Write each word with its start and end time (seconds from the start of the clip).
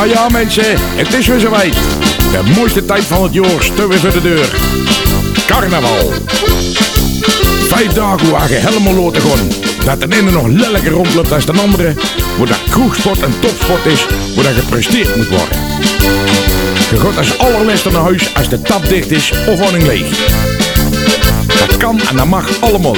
Ja, 0.00 0.06
ja 0.06 0.28
mensen, 0.28 0.64
het 0.76 1.14
is 1.14 1.26
weer 1.26 1.40
zowijd. 1.40 1.74
De 2.32 2.52
mooiste 2.56 2.84
tijd 2.84 3.04
van 3.04 3.22
het 3.22 3.32
jaar 3.32 3.62
staat 3.62 3.88
weer 3.88 3.98
voor 3.98 4.12
de 4.12 4.22
deur. 4.22 4.54
Carnaval. 5.46 6.12
Vijf 7.68 7.92
dagen 7.92 8.30
waar 8.30 8.50
je 8.50 8.54
helemaal 8.54 9.04
laten 9.04 9.22
gaan. 9.22 9.48
Dat 9.84 10.00
de 10.00 10.16
ene 10.16 10.30
nog 10.30 10.46
lelijker 10.46 10.90
rondloopt 10.90 11.32
als 11.32 11.46
de 11.46 11.52
andere. 11.52 11.94
Waar 12.38 12.46
dat 12.46 12.64
kroegsport 12.70 13.22
een 13.22 13.38
topsport 13.38 13.86
is, 13.86 14.06
waar 14.34 14.44
dat 14.44 14.54
gepresteerd 14.54 15.16
moet 15.16 15.28
worden. 15.28 15.58
Je 16.90 17.00
gaat 17.00 17.16
als 17.16 17.38
allerlaatste 17.38 17.90
naar 17.90 18.02
huis 18.02 18.34
als 18.34 18.48
de 18.48 18.62
tap 18.62 18.88
dicht 18.88 19.10
is 19.10 19.32
of 19.48 19.58
woning 19.58 19.86
leeg. 19.86 20.08
Dat 21.58 21.76
kan 21.76 22.00
en 22.00 22.16
dat 22.16 22.26
mag 22.26 22.60
allemaal. 22.60 22.96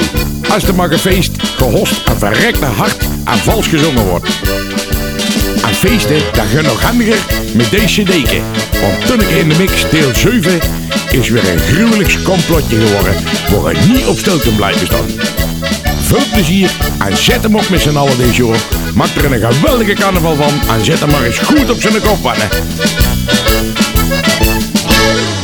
Als 0.49 0.63
er 0.63 0.75
maar 0.75 0.89
gefeest, 0.89 1.31
gehost 1.57 2.01
en 2.05 2.19
verrekte 2.19 2.65
hard 2.65 2.97
en 3.23 3.37
vals 3.37 3.67
gezongen 3.67 4.05
wordt. 4.05 4.27
Feesten, 5.87 6.21
dat 6.33 6.45
gaat 6.45 6.63
nog 6.63 6.81
handiger 6.81 7.25
met 7.53 7.69
deze 7.69 8.03
deken. 8.03 8.43
Want 8.81 9.05
Tunneke 9.05 9.39
in 9.39 9.49
de 9.49 9.55
Mix 9.57 9.89
deel 9.89 10.15
7 10.15 10.59
is 11.11 11.29
weer 11.29 11.49
een 11.49 11.59
gruwelijks 11.59 12.21
complotje 12.21 12.75
geworden. 12.75 13.13
Waar 13.61 13.73
je 13.73 13.91
niet 13.91 14.05
op 14.05 14.17
stoten 14.17 14.55
blijven 14.55 14.85
staan. 14.85 15.05
Veel 16.01 16.29
plezier 16.31 16.71
en 16.99 17.17
zet 17.17 17.43
hem 17.43 17.55
op 17.55 17.69
met 17.69 17.81
z'n 17.81 17.95
allen 17.95 18.17
deze 18.17 18.45
jaar. 18.45 18.57
Maak 18.95 19.15
er 19.15 19.31
een 19.31 19.53
geweldige 19.53 19.93
carnaval 19.93 20.35
van 20.35 20.75
en 20.75 20.85
zet 20.85 20.99
hem 20.99 21.09
maar 21.09 21.23
eens 21.23 21.37
goed 21.37 21.69
op 21.69 21.81
zijn 21.81 22.01
kop 22.01 22.21
wannen. 22.21 22.47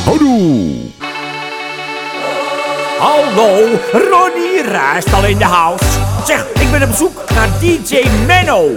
Houdoe! 0.06 0.72
Hallo, 3.00 3.80
Ronnie 3.92 4.64
Raast 4.72 5.14
al 5.14 5.26
in 5.26 5.38
de 5.38 5.46
house. 5.46 5.86
Zeg, 6.26 6.46
ik 6.60 6.72
ben 6.72 6.84
op 6.84 6.96
zoek 6.96 7.24
naar 7.30 7.50
DJ 7.60 8.08
Menno. 8.26 8.76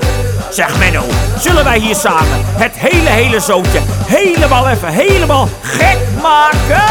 Zeg 0.53 0.78
Menno, 0.78 1.05
zullen 1.39 1.64
wij 1.64 1.78
hier 1.78 1.95
samen 1.95 2.45
het 2.45 2.72
hele 2.75 3.08
hele 3.08 3.41
zootje 3.41 3.81
helemaal 4.06 4.69
even 4.69 4.89
helemaal 4.89 5.48
gek 5.62 5.98
maken? 6.22 6.83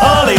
Allee. 0.00 0.38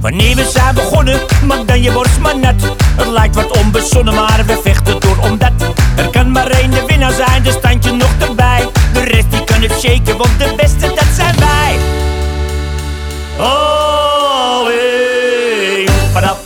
Wanneer 0.00 0.36
we 0.36 0.50
zijn 0.50 0.74
begonnen, 0.74 1.20
maak 1.46 1.66
dan 1.66 1.82
je 1.82 1.92
borst 1.92 2.18
maar 2.18 2.38
net. 2.38 2.62
Het 2.96 3.06
lijkt 3.06 3.34
wat 3.34 3.58
onbezonnen, 3.58 4.14
maar 4.14 4.42
we 4.46 4.60
vechten 4.62 5.00
door 5.00 5.16
omdat 5.30 5.52
er 5.96 6.10
kan 6.10 6.32
maar 6.32 6.46
één 6.46 6.70
de 6.70 6.84
winnaar 6.86 7.12
zijn, 7.12 7.42
dus 7.42 7.54
stand 7.54 7.84
je 7.84 7.90
nog 7.90 8.10
erbij. 8.18 8.37
De 9.60 9.66
het 9.66 9.80
shaken, 9.80 10.16
want 10.16 10.38
de 10.38 10.54
beste 10.56 10.94
dat 10.94 11.06
zijn 11.16 11.34
wij. 11.38 11.78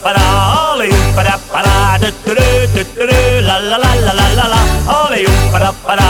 Pada, 0.03 0.21
allee, 0.73 0.91
oepada, 0.91 1.39
pada, 1.53 1.99
du, 1.99 2.11
du, 2.25 2.35
du, 2.35 2.67
du, 2.75 2.83
du, 2.95 3.07
du, 3.07 3.41
la, 3.47 3.61
la, 3.61 3.79
la, 3.79 3.95
la, 3.95 4.13
la, 4.13 4.27
la, 4.35 4.47
la. 4.49 4.61
Oepada, 4.87 5.73
pada, 5.87 6.03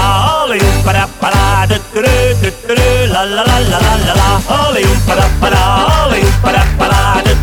allee, 0.42 0.62
oepada, 0.62 1.08
pada, 1.20 1.66
du, 1.66 1.76
du, 1.92 2.00
du, 2.00 2.50
du, 2.66 2.74
du, 2.74 3.06
la, 3.12 3.24
la, 3.24 3.42
la, 3.44 3.58
la, 3.58 3.78
la, 3.78 3.96
la, 4.06 4.14
la. 4.14 4.28
Allee, 4.48 4.86
oepada, 4.86 5.28
pada, 5.40 5.60
allee, 6.04 6.24
oepada, 6.24 6.64
pada, 6.78 7.22
du, 7.24 7.34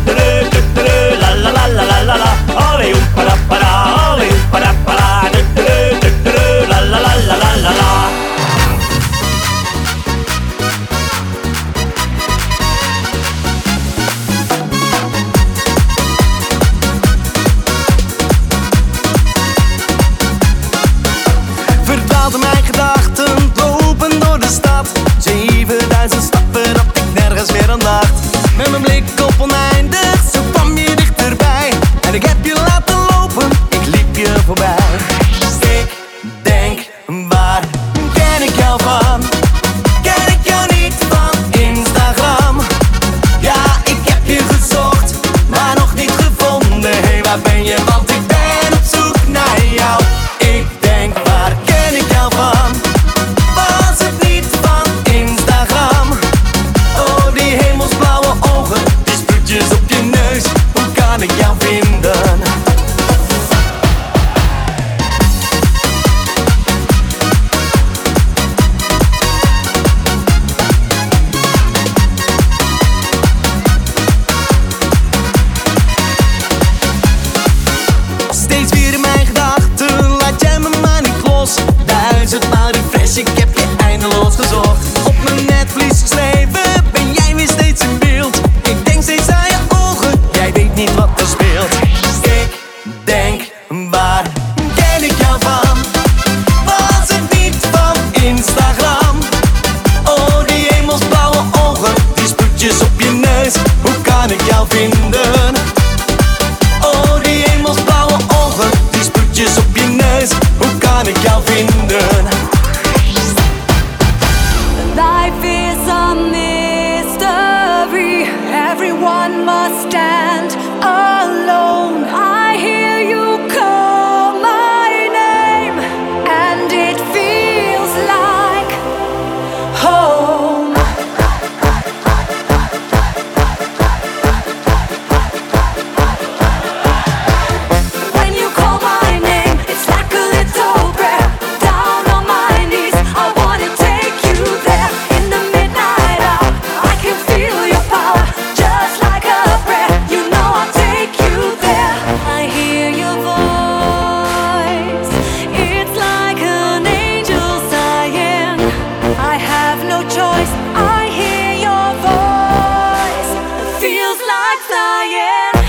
like 164.26 164.60
flying. 164.68 165.59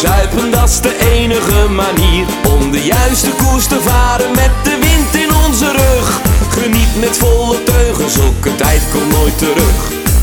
zuipen, 0.00 0.50
dat 0.50 0.68
is 0.68 0.80
de 0.80 0.96
enige 1.12 1.68
manier 1.68 2.26
om 2.54 2.70
de 2.70 2.82
juiste 2.82 3.30
koers 3.30 3.66
te 3.66 3.80
varen 3.80 4.30
met 4.30 4.50
de 4.62 4.76
wind 4.86 5.24
in 5.24 5.34
onze 5.46 5.70
rug. 5.70 6.20
Geniet 6.48 6.94
met 7.00 7.18
volle 7.18 7.62
teugen, 7.62 8.10
zulke 8.10 8.56
tijd 8.56 8.82
komt 8.92 9.12
nooit 9.12 9.38
terug. 9.38 9.78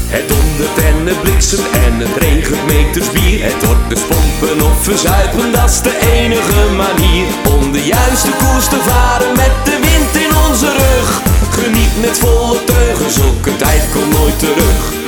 Het 0.07 0.25
dondert 0.27 0.77
en 0.89 1.07
het 1.07 1.21
bliksemt 1.21 1.69
en 1.85 1.93
het 1.99 2.15
regent 2.23 2.65
meters 2.65 3.11
bier. 3.11 3.43
Het 3.43 3.65
wordt 3.65 3.89
dus 3.89 4.03
pompen 4.11 4.65
of 4.69 4.83
verzuipen, 4.83 5.51
dat 5.51 5.69
is 5.69 5.81
de 5.81 5.95
enige 6.15 6.63
manier 6.83 7.27
om 7.55 7.71
de 7.71 7.83
juiste 7.85 8.31
koers 8.41 8.67
te 8.67 8.79
varen 8.89 9.31
met 9.35 9.53
de 9.63 9.77
wind 9.87 10.13
in 10.25 10.33
onze 10.47 10.69
rug. 10.83 11.21
Geniet 11.57 11.93
met 12.01 12.17
volle 12.19 12.63
teugen, 12.63 13.11
zulke 13.11 13.55
tijd 13.55 13.83
komt 13.93 14.11
nooit 14.17 14.39
terug. 14.39 15.06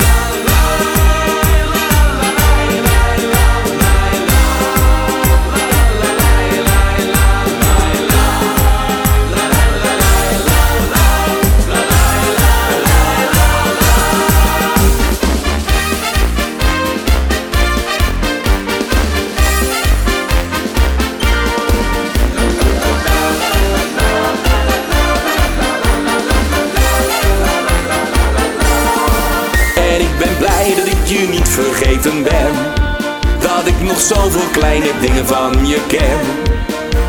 nog 34.00 34.18
zoveel 34.18 34.50
kleine 34.52 34.90
dingen 35.00 35.26
van 35.26 35.66
je 35.66 35.86
ken. 35.86 36.20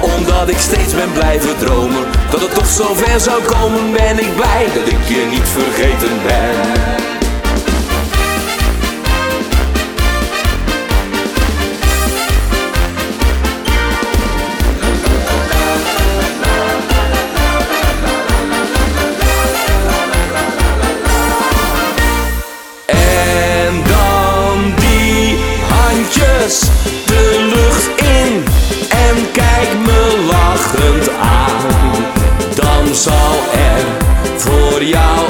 Omdat 0.01 0.49
ik 0.49 0.57
steeds 0.57 0.95
ben 0.95 1.11
blijven 1.11 1.57
dromen 1.57 2.05
dat 2.31 2.41
het 2.41 2.53
toch 2.53 2.67
zo 2.67 2.93
ver 2.93 3.19
zou 3.19 3.43
komen, 3.43 3.91
ben 3.91 4.19
ik 4.19 4.35
blij 4.35 4.65
dat 4.73 4.87
ik 4.87 5.07
je 5.07 5.27
niet 5.29 5.47
vergeten 5.47 6.21
ben. 6.25 7.20
zal 33.01 33.35
er 33.53 33.85
voor 34.37 34.83
jou 34.83 35.20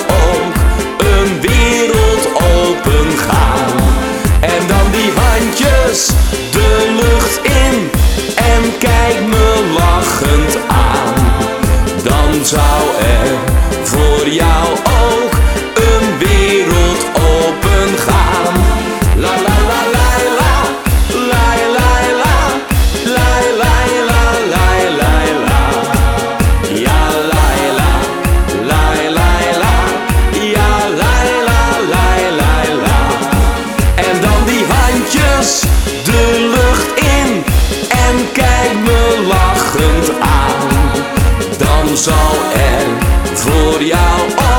Florial 43.35 44.50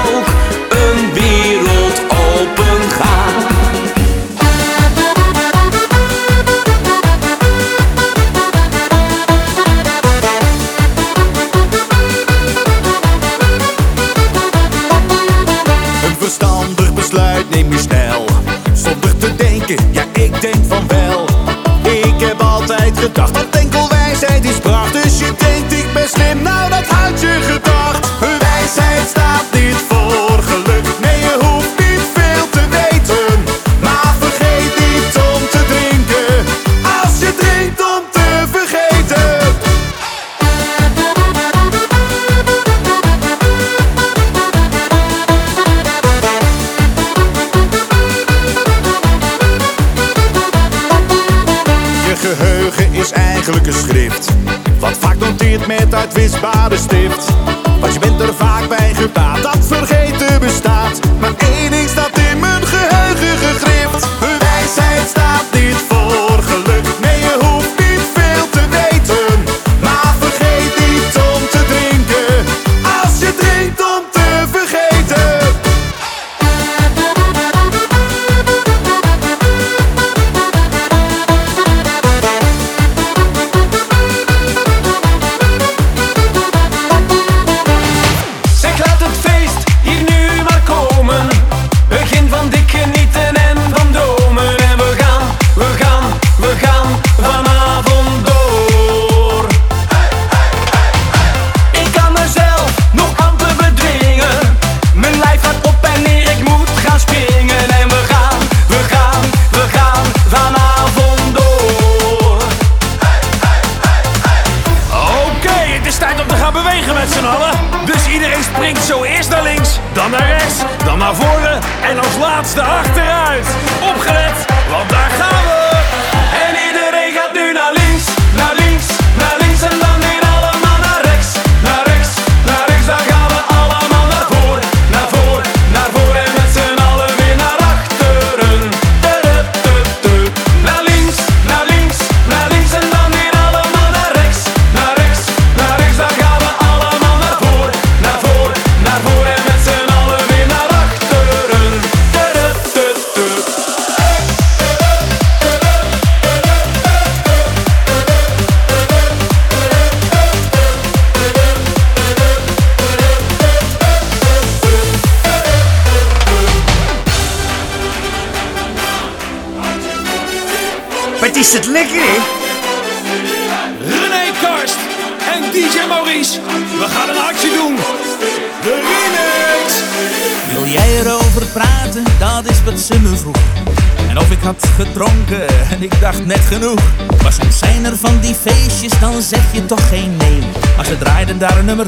genoeg. 186.53 186.81
Maar 187.23 187.33
soms 187.33 187.59
zijn 187.59 187.85
er 187.85 187.97
van 187.97 188.21
die 188.21 188.35
feestjes, 188.35 188.93
dan 189.01 189.23
zeg 189.23 189.53
je 189.53 189.67
toch 189.67 189.89
geen 189.89 190.17
nee. 190.17 190.39
Maar 190.77 190.85
ze 190.85 190.99
draaiden 190.99 191.39
daar 191.39 191.59
een 191.59 191.65
nummer 191.65 191.87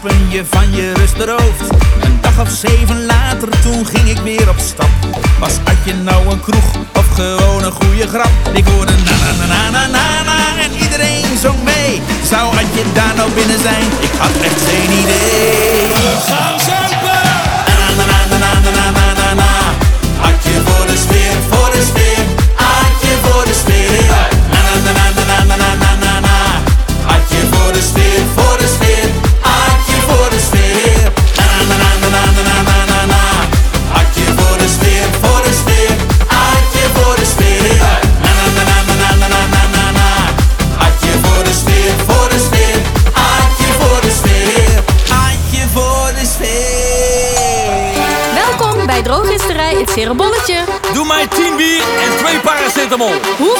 slapen 0.00 0.30
je 0.30 0.44
van 0.44 0.72
je 0.72 0.92
rust. 0.94 1.18
Een 2.00 2.18
dag 2.20 2.40
of 2.40 2.50
zeven 2.50 3.06
later, 3.06 3.48
toen 3.62 3.86
ging 3.86 4.08
ik 4.08 4.18
weer 4.18 4.48
op 4.48 4.58
stap. 4.58 4.90
Was 5.38 5.52
had 5.64 5.76
je 5.84 5.94
nou 5.94 6.26
een 6.26 6.40
kroeg 6.40 6.76
of 6.94 7.06
gewoon 7.14 7.62
een 7.62 7.72
goede 7.72 8.06
grap? 8.08 8.30
Ik 8.52 8.66
hoorde 8.66 8.92
na 8.92 9.32
na 9.38 9.46
na 9.46 9.70
na 9.70 9.86
na 9.86 10.22
na 10.22 10.62
en 10.62 10.72
iedereen 10.82 11.38
zong 11.38 11.62
mee. 11.62 12.00
Zou 12.24 12.54
had 12.54 12.74
je 12.74 12.84
daar 12.94 13.14
nou 13.16 13.30
binnen 13.30 13.60
zijn? 13.60 13.86
Ik 14.00 14.12
had 14.18 14.42
echt 14.42 14.60
geen 14.68 14.98
idee. 15.02 15.69
Come 53.00 53.59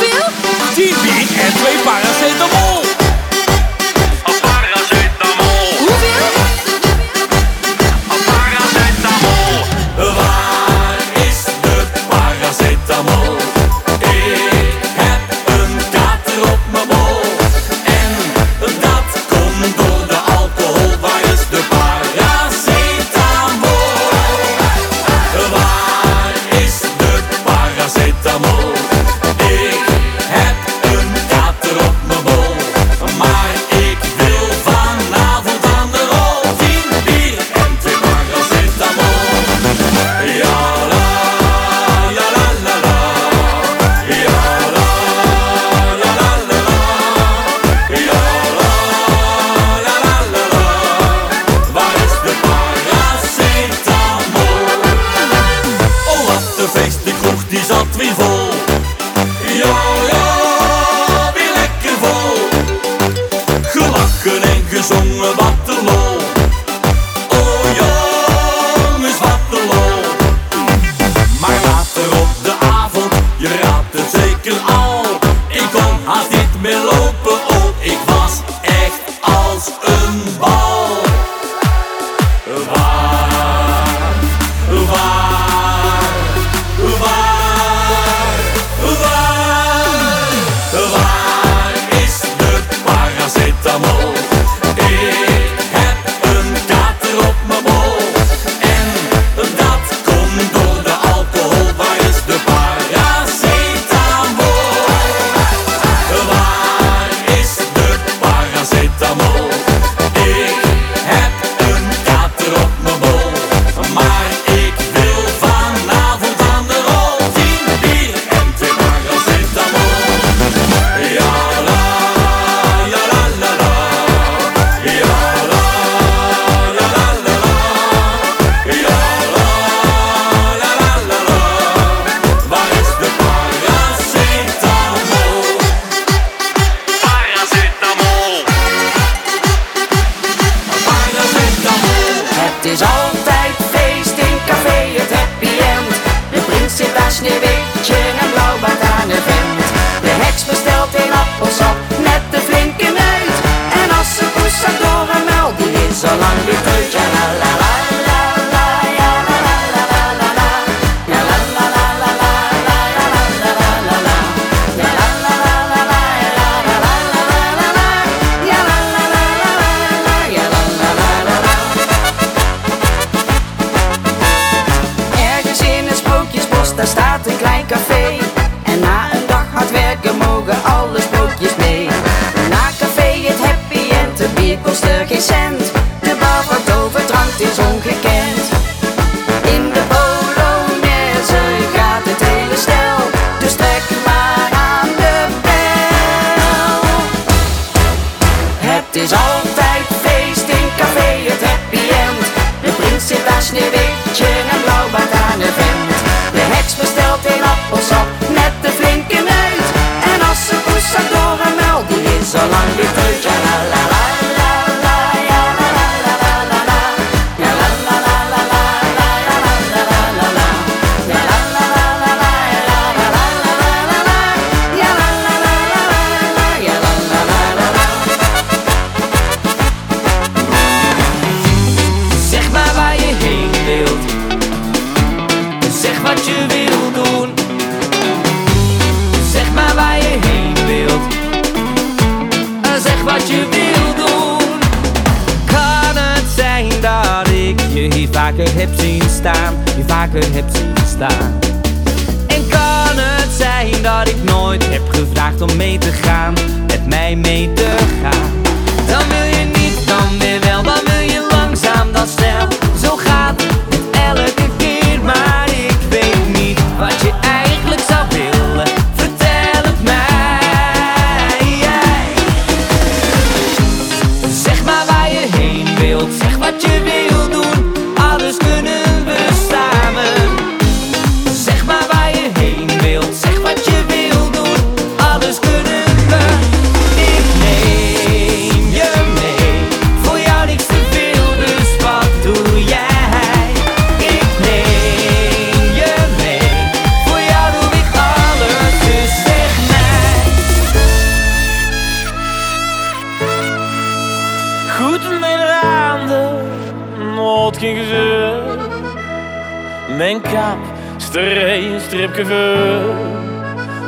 kurven 312.11 312.91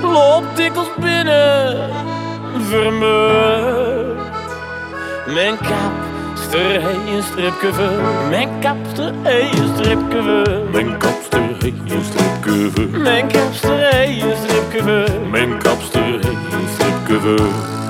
eh, 0.03 0.13
loopt 0.13 0.57
dikwijls 0.57 0.91
binnen, 1.01 1.91
vermurkt. 2.69 4.21
Mijn 5.27 5.57
kap. 5.57 6.11
hij. 6.53 8.29
Mijn 8.31 8.59
kapster, 8.61 9.13
hij 9.23 9.51
een. 9.51 10.71
Mijn 10.71 10.99
kapster, 10.99 11.39
hij 11.59 11.73
een. 11.89 13.01
Mijn 13.01 13.29
kapster, 13.29 13.79
hij 13.79 14.23
een. 14.85 15.31
Mijn 15.31 15.59
kapster, 15.59 16.01
hij 16.01 16.37
een. 17.23 17.82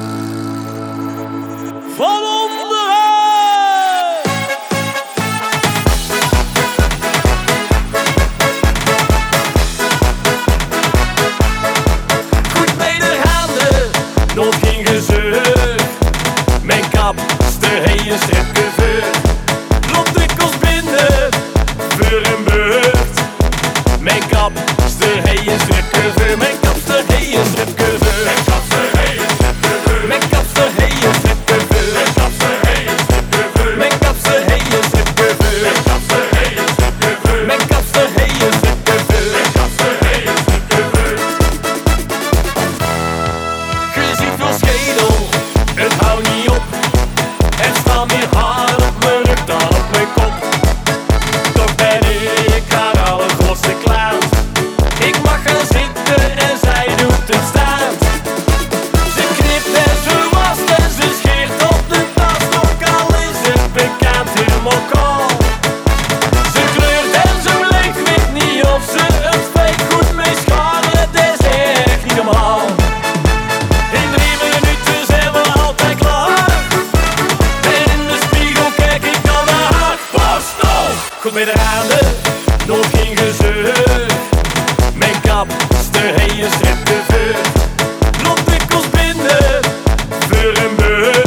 remember. 90.62 91.21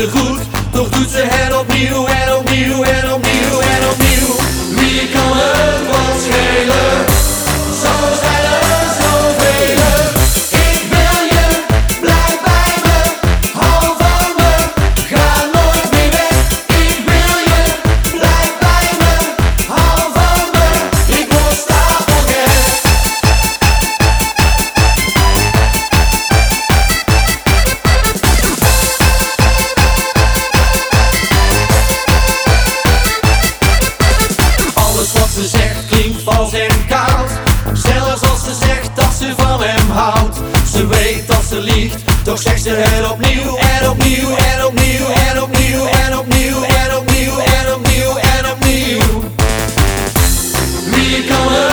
Weet 0.00 0.12
ze 0.12 0.29
Wie 51.20 51.69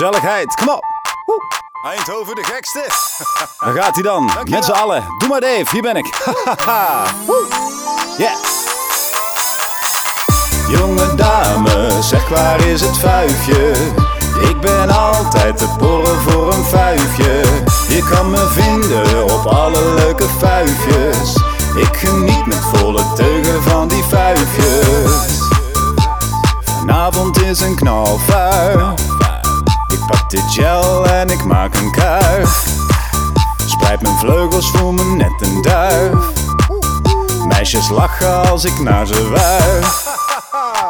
gezelligheid. 0.00 0.54
Kom 0.54 0.68
op. 0.68 0.84
Woe. 1.26 1.36
Eindhoven 1.90 2.34
de 2.34 2.44
gekste. 2.44 2.84
Daar 3.64 3.82
gaat 3.82 3.94
hij 3.94 4.02
dan. 4.02 4.30
Met 4.48 4.64
z'n 4.64 4.70
allen. 4.70 5.04
Doe 5.18 5.28
maar 5.28 5.40
Dave, 5.40 5.64
hier 5.70 5.82
ben 5.82 5.96
ik. 5.96 6.22
Woe. 7.26 7.46
Jonge 10.76 11.14
dames, 11.14 12.08
zeg 12.08 12.28
waar 12.28 12.66
is 12.66 12.80
het 12.80 12.98
vuifje? 12.98 13.72
Ik 14.40 14.60
ben 14.60 14.90
altijd 14.90 15.56
te 15.56 15.68
porren 15.78 16.20
voor 16.20 16.52
een 16.52 16.64
vuifje. 16.64 17.42
Je 17.88 18.08
kan 18.10 18.30
me 18.30 18.48
vinden 18.48 19.24
op 19.24 19.46
alle 19.46 19.94
leuke 19.94 20.28
vuifjes. 20.38 21.36
Ik 21.74 21.96
geniet 21.96 22.46
met 22.46 22.64
volle 22.72 23.02
teugen 23.14 23.62
van 23.62 23.88
die 23.88 24.04
vuifjes. 24.04 25.38
Vanavond 26.64 27.42
is 27.42 27.60
een 27.60 27.74
knalvuur. 27.74 29.09
Ik 30.00 30.06
pak 30.06 30.50
gel 30.50 31.06
en 31.06 31.28
ik 31.28 31.44
maak 31.44 31.74
een 31.74 31.92
kuif. 31.92 32.64
Spreid 33.66 34.02
mijn 34.02 34.18
vleugels, 34.18 34.70
voel 34.70 34.92
me 34.92 35.04
net 35.04 35.32
een 35.40 35.62
duif. 35.62 36.24
Meisjes 37.46 37.88
lachen 37.88 38.50
als 38.50 38.64
ik 38.64 38.78
naar 38.78 39.06
ze 39.06 39.28
wuif. 39.28 40.08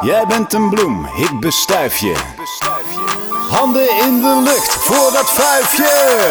Jij 0.00 0.24
bent 0.26 0.52
een 0.52 0.68
bloem, 0.68 1.08
ik 1.16 1.40
bestuif 1.40 1.96
je. 1.96 2.14
Handen 3.48 3.98
in 4.06 4.20
de 4.20 4.40
lucht 4.44 4.74
voor 4.74 5.10
dat 5.12 5.30
vuifje. 5.30 6.28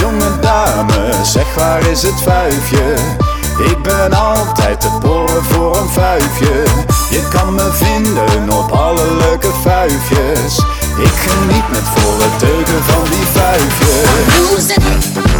Jonge 0.00 0.38
dame, 0.40 1.14
zeg 1.22 1.54
waar 1.54 1.86
is 1.86 2.02
het 2.02 2.22
vuifje? 2.22 2.94
Ik 3.58 3.82
ben 3.82 4.12
altijd 4.12 4.80
te 4.80 4.90
porren 5.00 5.44
voor 5.44 5.76
een 5.76 5.88
vuifje. 5.88 6.64
Je 7.10 7.28
kan 7.28 7.54
me 7.54 7.72
vinden 7.72 8.50
op 8.50 8.70
alle 8.70 9.14
leuke 9.14 9.50
vuifjes. 9.62 10.60
Ik 11.02 11.08
geniet 11.08 11.70
met 11.70 11.88
volle 11.94 12.36
teugen 12.38 12.84
van 12.84 13.04
die 13.04 13.26
vuifjes. 13.32 15.39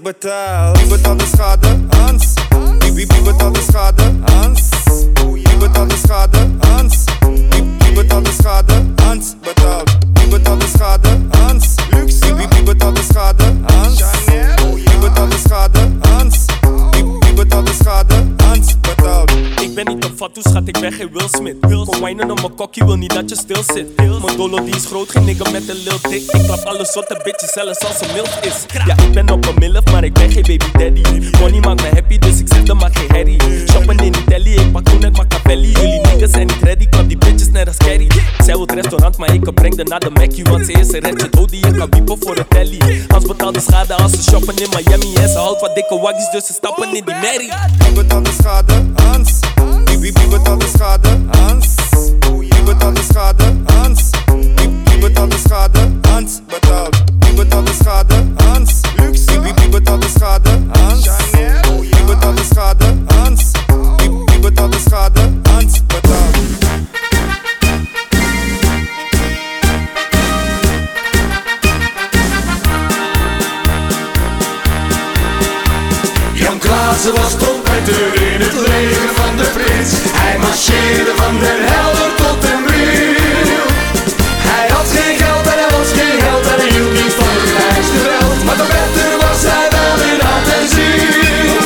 Dat 0.00 0.24
Op 22.12 22.40
mijn 22.40 22.54
kokkie, 22.54 22.84
wil 22.84 22.96
niet 22.96 23.14
dat 23.14 23.30
je 23.30 23.36
stil 23.36 23.62
zit. 23.74 23.96
Mijn 23.96 24.36
dolo 24.36 24.64
die 24.64 24.76
is 24.76 24.86
groot, 24.86 25.10
geen 25.10 25.24
nigga 25.24 25.50
met 25.50 25.68
een 25.68 25.76
lil 25.76 25.98
dik. 26.02 26.22
Ik 26.22 26.42
klap 26.42 26.64
alle 26.64 26.86
soorten 26.86 27.20
bitches, 27.24 27.52
zelfs 27.52 27.78
als 27.78 28.00
een 28.00 28.14
milf 28.14 28.40
is. 28.40 28.84
Ja, 28.86 28.96
ik 28.96 29.12
ben 29.12 29.30
op 29.30 29.46
een 29.46 29.54
milf, 29.58 29.84
maar 29.92 30.04
ik 30.04 30.12
ben 30.12 30.30
geen 30.30 30.42
baby 30.42 30.70
daddy. 30.72 31.30
Money 31.40 31.60
maakt 31.60 31.82
me 31.82 31.88
happy, 31.92 32.18
dus 32.18 32.38
ik 32.38 32.48
zet 32.48 32.68
hem 32.68 32.76
maar 32.76 32.90
geen 32.92 33.08
herrie. 33.08 33.40
Shoppen 33.70 33.96
in 33.96 34.14
Italy, 34.14 34.52
ik 34.52 34.72
pak 34.72 34.84
toen 34.84 35.02
het 35.02 35.16
Machiavelli. 35.16 35.70
Jullie 35.70 36.00
niggas 36.00 36.30
zijn 36.30 36.46
niet 36.46 36.62
ready, 36.62 36.88
klap 36.88 37.08
die 37.08 37.18
bitches 37.18 37.50
net 37.50 37.66
als 37.66 37.76
Carrie. 37.76 38.12
Zij 38.44 38.54
wil 38.54 38.60
het 38.60 38.72
restaurant, 38.72 39.16
maar 39.16 39.34
ik 39.34 39.54
breng 39.54 39.76
haar 39.76 39.86
naar 39.86 40.00
de 40.00 40.10
Mackie. 40.10 40.44
Want 40.44 40.66
ze 40.66 40.72
is 40.72 40.92
een 40.92 41.00
redje 41.00 41.28
dood 41.30 41.48
die 41.48 41.66
je 41.66 41.72
kan 41.72 41.90
wiepen 41.90 42.16
voor 42.20 42.36
een 42.36 42.48
telly. 42.48 43.04
Hans 43.08 43.24
betaalt 43.24 43.54
de 43.54 43.60
schade 43.60 43.94
als 43.94 44.12
ze 44.12 44.22
shoppen 44.22 44.56
in 44.56 44.68
Miami. 44.68 45.14
En 45.14 45.28
ze 45.28 45.38
houdt 45.38 45.60
van 45.60 45.70
dikke 45.74 45.98
waggies, 45.98 46.30
dus 46.30 46.46
ze 46.46 46.52
stappen 46.52 46.86
in 46.86 47.04
die 47.04 47.14
merrie. 47.14 47.52
Wie 47.78 47.92
betaalt 47.92 48.24
de 48.24 48.32
schade? 48.40 48.86
Hans. 48.94 49.38
Wie, 49.84 49.98
wie, 49.98 50.12
wie 50.12 50.26
betaalt 50.26 50.60
de 50.60 50.70
schade? 50.76 51.08
Hans. 51.30 51.81
Wie 52.38 52.62
betaalt 52.64 52.96
de 52.96 53.02
schade? 53.12 53.44
Hans. 53.66 54.10
Wie, 54.84 54.98
betaalt 55.00 55.30
de 55.30 55.38
schade? 55.48 55.90
Hans 56.02 56.40
betaalt. 56.46 57.02
Wie 57.20 57.34
betaalt 57.34 57.66
de 57.66 57.72
schade? 57.82 58.14
Hans. 58.36 58.80
Lux. 58.96 59.24
Wie, 59.24 59.68
betaalt 59.68 60.02
de 60.02 60.08
schade? 60.18 60.50
Hans. 60.72 61.08
Wie 61.80 62.04
betaalt 62.06 62.36
de 62.36 62.44
schade? 62.44 62.86
Hans. 63.06 63.50
Wie, 64.26 64.38
betaalt 64.38 64.72
de 64.72 64.78
schade? 64.88 65.20
Hans 65.42 65.80
betaalt. 65.86 66.36
Jan 76.34 76.58
Klaassen 76.58 77.12
was 77.12 77.36
trompetter 77.38 78.32
in 78.32 78.40
het 78.40 78.52
leger 78.52 79.08
van 79.14 79.36
de 79.36 79.51
Hij 79.90 80.38
marcheerde 80.38 81.12
van 81.16 81.38
den 81.38 81.60
helder 81.72 82.14
tot 82.14 82.42
den 82.42 82.62
bril. 82.66 83.66
Hij 84.48 84.68
had 84.68 84.88
geen 84.96 85.16
geld 85.22 85.46
en 85.52 85.58
hij 85.62 85.70
was 85.78 85.90
geen 85.98 86.18
held 86.26 86.46
en 86.52 86.58
hij 86.62 86.70
hield 86.76 86.92
niet 86.92 87.14
van 87.20 87.32
het 87.38 87.88
veld. 88.02 88.44
Maar 88.44 88.56
de 88.56 88.66
beter 88.74 89.12
was 89.24 89.40
hij 89.50 89.68
wel 89.76 89.96
in 90.12 90.20
hart 90.26 90.48
en 90.58 90.68
ziel. 90.74 91.56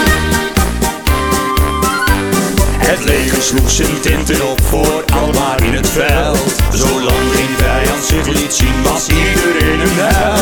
Het 2.88 3.04
leger 3.04 3.42
sloeg 3.42 3.70
zijn 3.70 4.00
tinten 4.00 4.48
op 4.50 4.60
voor 4.70 5.04
Almaar 5.12 5.62
in 5.64 5.74
het 5.74 5.88
veld. 5.88 6.54
Zolang 6.72 7.26
geen 7.34 7.54
vijand 7.58 8.04
zich 8.04 8.26
liet 8.26 8.54
zien 8.54 8.82
was 8.82 9.06
iedereen 9.08 9.80
een 9.80 9.96
held. 9.96 10.35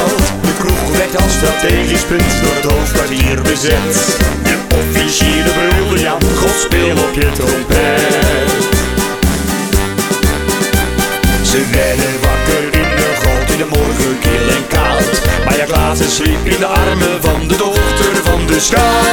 Als 1.23 1.33
strategisch 1.33 2.05
punt 2.05 2.43
door 2.43 2.55
het 2.55 2.65
hoofdkwartier 2.65 3.43
bezet. 3.43 4.19
De 4.43 4.57
officieren 4.79 5.53
brulden 5.53 6.01
Jan, 6.01 6.23
God 6.37 6.57
speel 6.65 6.97
op 6.97 7.15
je 7.15 7.29
trompet. 7.33 8.53
Ze 11.43 11.61
werden 11.71 12.15
wakker 12.21 12.65
in 12.81 12.97
de 12.97 13.11
goot 13.23 13.51
in 13.51 13.59
de 13.59 13.67
morgen 13.69 14.19
kil 14.21 14.49
en 14.57 14.67
koud. 14.67 15.23
Maar 15.45 15.57
ja, 15.57 15.65
Klaassen 15.65 16.11
sliep 16.11 16.45
in 16.45 16.59
de 16.59 16.67
armen 16.67 17.23
van 17.23 17.49
de 17.49 17.57
dochter 17.57 18.15
van 18.23 18.47
de 18.47 18.61
scout. 18.61 19.07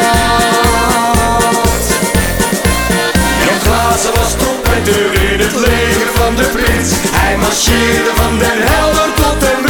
Jan 3.45 3.59
Klaassen 3.63 4.13
was 4.15 4.31
trompetter 4.37 5.31
in 5.31 5.39
het 5.39 5.55
leger 5.55 6.09
van 6.13 6.35
de 6.35 6.47
prins. 6.55 6.89
Hij 7.11 7.37
marcheerde 7.37 8.11
van 8.15 8.37
den 8.37 8.59
Helder 8.71 9.13
tot 9.15 9.39
den 9.39 9.60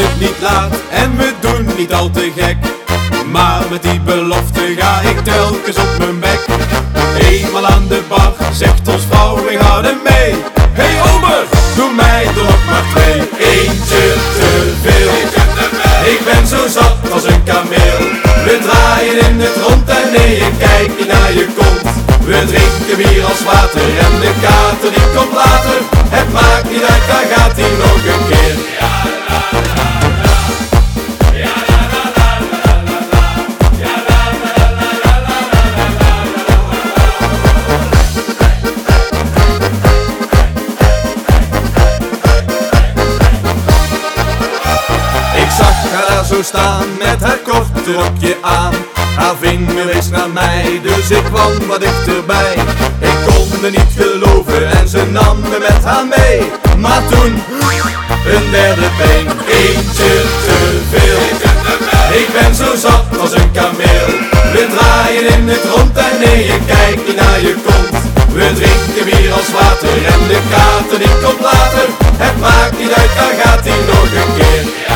het 0.00 0.20
niet 0.20 0.40
laat 0.40 0.74
en 0.90 1.16
we 1.16 1.32
doen 1.40 1.66
niet 1.76 1.94
al 1.94 2.10
te 2.10 2.32
gek. 2.36 2.56
Maar 3.32 3.62
met 3.70 3.82
die 3.82 4.00
belofte 4.00 4.74
ga 4.78 5.00
ik 5.00 5.18
telkens 5.24 5.76
op 5.76 5.98
mijn 5.98 6.20
bek. 6.20 6.40
Eenmaal 7.18 7.66
aan 7.66 7.88
de 7.88 8.00
bar 8.08 8.32
zegt 8.52 8.88
ons 8.88 9.02
vrouw, 9.10 9.34
we 9.34 9.58
gaan 9.60 9.84
er 9.84 9.96
mee. 10.04 10.34
Hey 10.72 10.94
ober, 11.10 11.44
doe 11.76 11.92
mij 11.94 12.26
er 12.26 12.44
nog 12.50 12.64
maar 12.66 12.84
twee. 12.94 13.18
Eentje 13.52 14.14
te 14.38 14.72
veel. 14.82 15.16
Ik 16.12 16.20
ben 16.24 16.46
zo 16.46 16.68
zat 16.68 17.12
als 17.12 17.24
een 17.24 17.42
kameel. 17.42 18.00
We 18.44 18.58
draaien 18.66 19.18
in 19.28 19.40
het 19.40 19.56
rond 19.66 19.88
en 19.88 20.10
nee, 20.16 20.36
ik 20.36 20.54
kijk 20.58 20.90
niet 20.98 21.08
naar 21.08 21.32
je 21.32 21.46
kont. 21.56 21.82
We 22.24 22.38
drinken 22.46 22.96
bier 22.96 23.24
als 23.24 23.42
water 23.44 23.88
en 24.04 24.14
de 24.20 24.32
kater 24.42 24.90
die 24.94 25.08
komt 25.14 25.27
rokje 47.92 48.36
aan. 48.40 48.74
Haar 49.16 49.34
vinger 49.40 49.86
wees 49.86 50.08
naar 50.08 50.30
mij, 50.30 50.80
dus 50.82 51.10
ik 51.10 51.24
kwam 51.24 51.66
wat 51.66 51.80
dichterbij. 51.80 52.54
Ik 53.00 53.16
kon 53.26 53.48
me 53.60 53.70
niet 53.70 53.92
geloven 53.96 54.70
en 54.70 54.88
ze 54.88 55.04
nam 55.10 55.40
me 55.40 55.58
met 55.58 55.84
haar 55.84 56.06
mee. 56.06 56.42
Maar 56.78 57.02
toen, 57.10 57.42
een 58.34 58.50
derde 58.50 58.88
pijn, 58.98 59.26
eentje 59.46 60.22
te 60.46 60.80
veel. 60.90 61.20
Ik 62.20 62.28
ben 62.32 62.54
zo 62.54 62.76
zat 62.76 63.18
als 63.20 63.32
een 63.32 63.50
kameel. 63.50 64.06
We 64.52 64.66
draaien 64.76 65.26
in 65.26 65.48
het 65.48 65.64
rond 65.74 65.96
en 65.96 66.18
nee, 66.24 66.44
ik 66.44 66.60
kijk 66.66 67.06
niet 67.06 67.16
naar 67.16 67.40
je 67.40 67.54
kont. 67.64 68.02
We 68.32 68.52
drinken 68.54 69.04
bier 69.04 69.32
als 69.32 69.50
water 69.52 69.96
en 70.12 70.20
de 70.28 70.40
kater 70.50 70.98
die 70.98 71.14
komt 71.22 71.40
later. 71.40 71.86
Het 72.16 72.40
maakt 72.40 72.78
niet 72.78 72.92
uit, 72.92 73.10
daar 73.18 73.34
gaat 73.42 73.64
hij 73.64 73.80
nog 73.86 74.08
een 74.20 74.32
keer. 74.38 74.87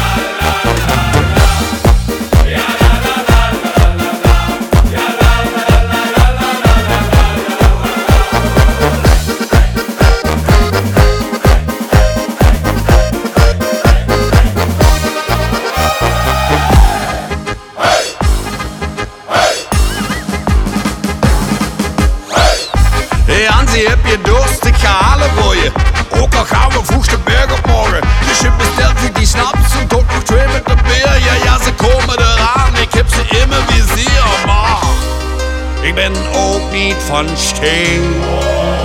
Ik 35.92 35.98
ben 35.98 36.16
ook 36.34 36.72
niet 36.72 36.96
van 37.06 37.26
steen. 37.36 38.02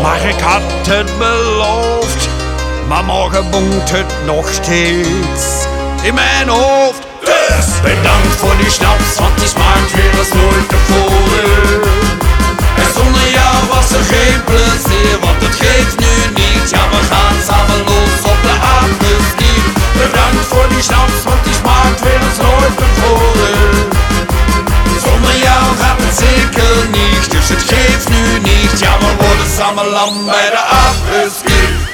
Maar 0.01 0.21
ik 0.29 0.39
had 0.39 0.61
het 0.89 1.17
beloofd. 1.17 2.29
Maar 2.87 3.03
morgen 3.03 3.51
woont 3.51 3.89
het 3.91 4.11
nog 4.25 4.49
steeds 4.49 5.43
in 6.01 6.13
mijn 6.13 6.47
hoofd. 6.47 7.01
Dus 7.21 7.69
bedankt 7.81 8.35
voor 8.41 8.57
die 8.57 8.69
snaps, 8.69 9.19
want 9.19 9.37
die 9.39 9.47
smaakt 9.47 9.91
weer 9.95 10.13
als 10.19 10.31
nooit 10.39 10.69
tevoren. 10.69 11.81
En 12.81 12.89
zonder 12.97 13.27
jou 13.39 13.55
was 13.73 13.89
er 13.99 14.05
geen 14.13 14.43
plezier, 14.49 15.15
want 15.25 15.39
het 15.45 15.55
geeft 15.63 15.97
nu 16.05 16.13
niet. 16.41 16.69
Ja, 16.69 16.83
we 16.93 17.01
gaan 17.11 17.37
samen 17.47 17.81
los 17.89 18.21
op 18.31 18.39
de 18.47 18.55
afterski. 18.79 19.53
Bedankt 20.01 20.45
voor 20.51 20.67
die 20.73 20.83
snaps, 20.89 21.19
want 21.27 21.43
die 21.43 21.57
smaakt 21.61 22.01
weer 22.05 22.21
als 22.29 22.39
nooit 22.47 22.77
tevoren. 22.81 23.95
Zonder 25.05 25.37
jou 25.47 25.63
gaat 25.81 25.99
het 26.05 26.17
zeker 26.17 26.75
niet, 26.91 26.96
dus 27.29 27.49
het 27.49 27.63
geeft 27.63 28.09
nu 28.09 28.39
niet. 28.39 28.79
Ja, 28.79 28.97
we 28.97 29.15
worden 29.19 29.47
samen 29.57 29.85
lam 29.85 30.25
bij 30.25 30.49
de 30.49 30.57
afterski. 30.57 31.86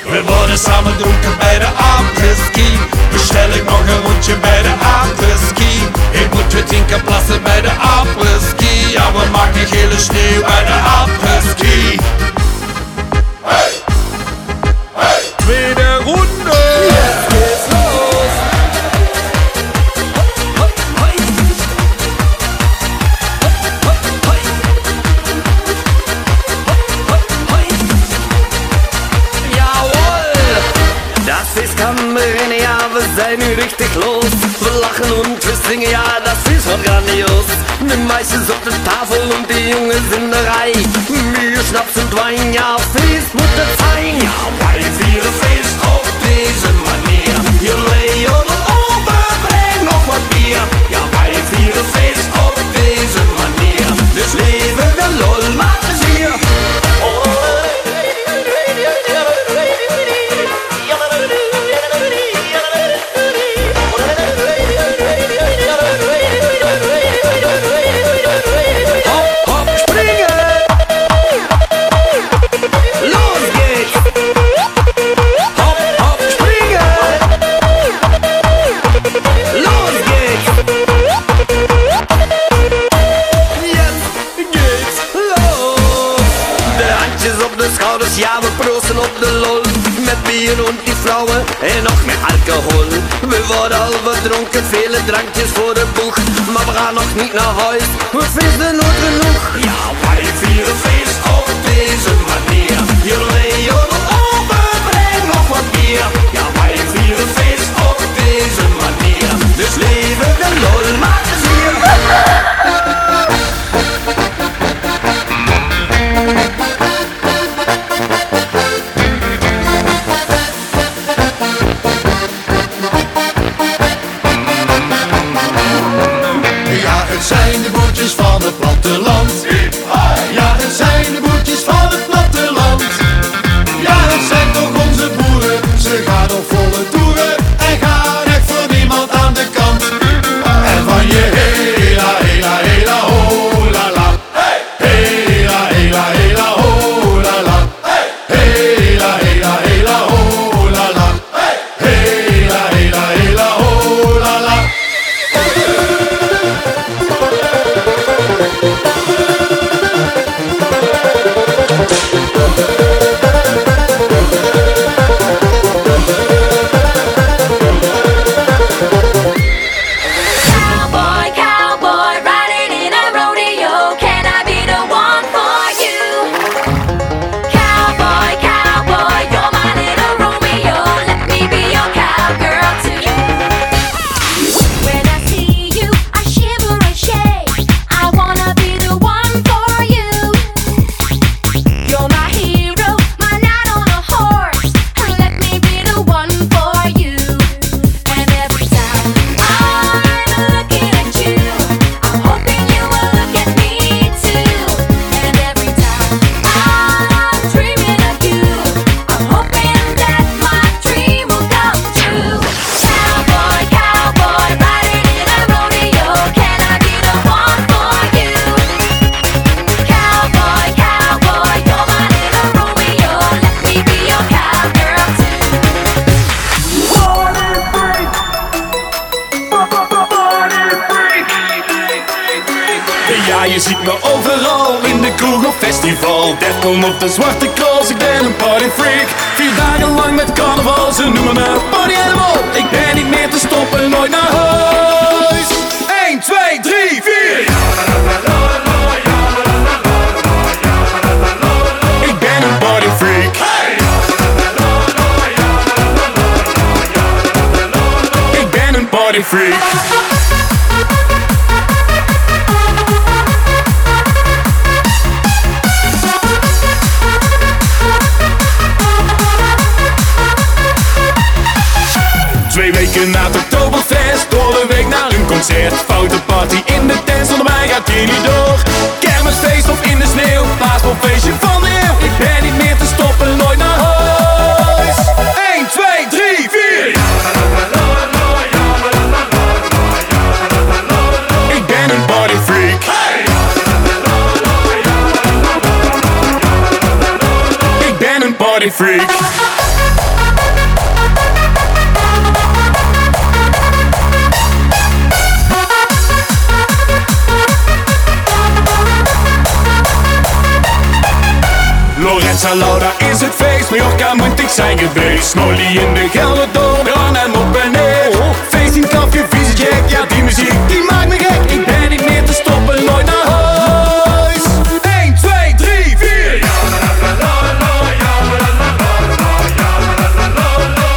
Snolly 315.34 315.78
in 315.78 315.94
de 315.94 316.08
Gelderdoom, 316.12 316.88
Ran 316.88 317.16
en 317.16 317.36
op 317.36 317.56
en 317.56 317.72
neer. 317.72 318.12
Feest 318.50 318.76
in 318.76 318.88
Café 318.88 319.26
Jack, 319.56 319.90
ja 319.90 320.06
die 320.06 320.24
muziek 320.24 320.54
die 320.68 320.84
maakt 320.90 321.08
me 321.08 321.16
gek. 321.18 321.52
Ik 321.52 321.66
ben 321.66 321.90
niet 321.90 322.06
meer 322.06 322.24
te 322.24 322.34
stoppen, 322.34 322.86
nooit 322.86 323.06
naar 323.06 323.26
huis. 323.26 324.44
1, 324.82 325.16
2, 325.16 325.56
3, 325.56 325.98
4. 325.98 326.36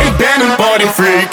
Ik 0.07 0.17
ben 0.17 0.41
een 0.41 0.57
bodyfreak. 0.57 1.33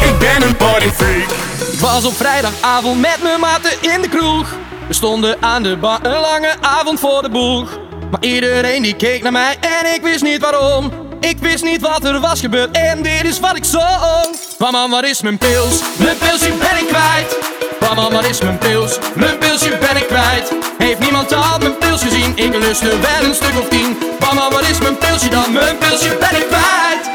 Ik 0.00 0.18
ben 0.18 0.42
een 0.42 0.56
bodyfreak. 0.56 1.30
Ik 1.72 1.80
was 1.80 2.04
op 2.04 2.16
vrijdagavond 2.16 3.00
met 3.00 3.18
mijn 3.22 3.40
maten 3.40 3.72
in 3.80 4.02
de 4.02 4.08
kroeg. 4.08 4.46
We 4.88 4.94
stonden 4.94 5.36
aan 5.40 5.62
de 5.62 5.76
bar 5.76 5.98
een 6.02 6.20
lange 6.20 6.54
avond 6.60 7.00
voor 7.00 7.22
de 7.22 7.28
boeg. 7.28 7.84
Maar 8.10 8.20
iedereen 8.20 8.82
die 8.82 8.96
keek 8.96 9.22
naar 9.22 9.32
mij 9.32 9.56
en 9.60 9.94
ik 9.94 10.02
wist 10.02 10.22
niet 10.22 10.40
waarom. 10.40 10.92
Ik 11.20 11.38
wist 11.38 11.64
niet 11.64 11.80
wat 11.80 12.04
er 12.04 12.20
was 12.20 12.40
gebeurd 12.40 12.76
en 12.76 13.02
dit 13.02 13.24
is 13.24 13.40
wat 13.40 13.56
ik 13.56 13.64
zong. 13.64 14.36
Mama, 14.58 14.88
waar 14.88 15.08
is 15.08 15.22
mijn 15.22 15.38
pils? 15.38 15.80
Mijn 15.98 16.16
pilsje 16.18 16.52
ben 16.58 16.78
ik 16.78 16.86
kwijt. 16.88 17.36
Mama, 17.80 18.10
waar 18.10 18.28
is 18.28 18.40
mijn 18.40 18.58
pils? 18.58 18.98
Mijn 19.14 19.38
pilsje 19.38 19.76
ben 19.80 19.96
ik 19.96 20.06
kwijt. 20.06 20.52
Heeft 20.78 20.98
niemand 20.98 21.32
al 21.34 21.58
mijn 21.58 21.78
pils 21.78 22.02
gezien? 22.02 22.32
Ik 22.36 22.54
lust 22.54 22.82
er 22.82 23.00
wel 23.00 23.28
een 23.28 23.34
stuk 23.34 23.58
of 23.60 23.68
tien. 23.68 23.98
Mama, 24.20 24.50
waar 24.50 24.70
is 24.70 24.78
mijn 24.78 24.98
pilsje 24.98 25.28
dan? 25.28 25.52
Mijn 25.52 25.78
pilsje 25.78 26.16
ben 26.20 26.36
ik 26.40 26.46
kwijt. 26.46 27.14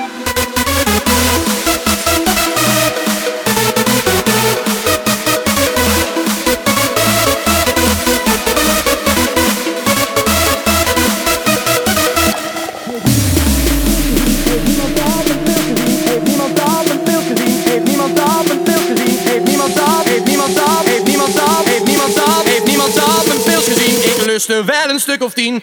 of 25.22 25.36
the. 25.36 25.61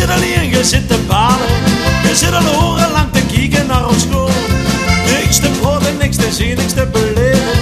Zit 0.00 0.10
alleen, 0.10 0.50
je 0.50 0.64
zit 0.64 0.88
te 0.88 0.98
balen. 1.06 1.54
Je 2.02 2.16
zit 2.16 2.34
al 2.34 2.42
horen 2.42 2.90
lang 2.90 3.12
te 3.12 3.22
kijken 3.32 3.66
naar 3.66 3.88
ons 3.88 4.02
school. 4.02 4.30
Niks 5.06 5.38
te 5.38 5.50
proten, 5.60 5.96
niks 5.96 6.16
te 6.16 6.32
zien, 6.32 6.56
niks 6.56 6.72
te 6.72 6.86
beleven. 6.92 7.56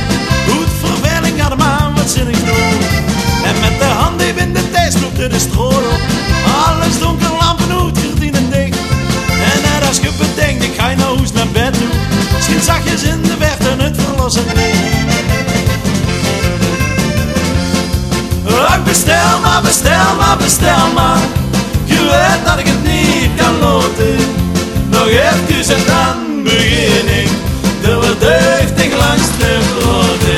Goed 0.49 0.68
verveling 0.80 1.43
hem 1.43 1.62
aan, 1.62 1.95
wat 1.95 2.11
zin 2.11 2.28
ik 2.28 2.45
doen. 2.47 2.78
En 3.45 3.61
met 3.61 3.78
de 3.78 3.84
hand 3.84 4.18
die 4.18 4.32
in 4.34 4.53
de 4.53 4.70
tijd 4.70 4.93
sloeg 4.93 5.28
de 5.28 5.39
stroom. 5.39 5.84
Alles 6.66 6.99
donker, 6.99 7.30
lampen 7.41 7.70
uit, 7.70 7.99
gordijnen 7.99 8.51
dicht. 8.51 8.78
En 9.53 9.61
net 9.62 9.89
als 9.89 9.99
je 9.99 10.11
bedenkt, 10.18 10.64
ik 10.64 10.74
ga 10.76 10.95
naar 10.95 11.07
huis 11.07 11.32
naar 11.32 11.49
bed 11.53 11.72
toe. 11.72 11.89
Schiet 12.41 12.64
zachtjes 12.64 13.03
in 13.03 13.22
de 13.22 13.34
verte 13.39 13.82
het 13.82 13.97
verlossen 14.03 14.45
licht. 14.55 14.97
Ik 18.76 18.84
bestel 18.84 19.41
bestel 20.39 20.93
maar. 20.95 21.38
Weet 22.09 22.45
dat 22.45 22.59
ik 22.59 22.67
het 22.67 22.83
niet 22.83 23.31
kan 23.37 23.59
loten. 23.59 24.17
Nog 24.91 25.09
even 25.09 25.75
en 25.77 25.85
dan 25.87 26.43
begin 26.43 27.09
ik. 27.23 27.29
De 27.83 27.99
verdeugding 28.01 28.93
langs 28.95 29.27
de 29.39 29.59
broden. 29.79 30.38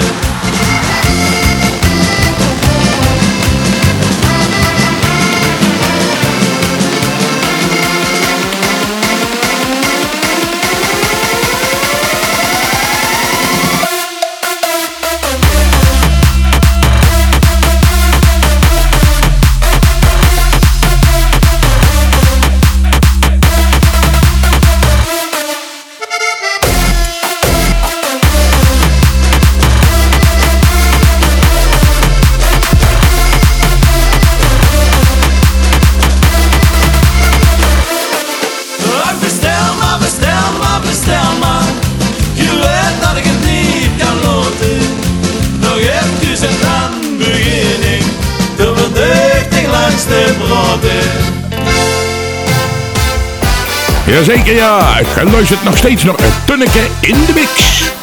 Jazeker 54.21 54.55
ja, 54.55 54.99
je 54.99 55.31
luistert 55.31 55.65
nog 55.65 55.77
steeds 55.77 56.05
naar 56.05 56.15
een 56.19 56.45
tunneke 56.45 56.81
in 57.01 57.25
de 57.27 57.33
mix. 57.35 58.00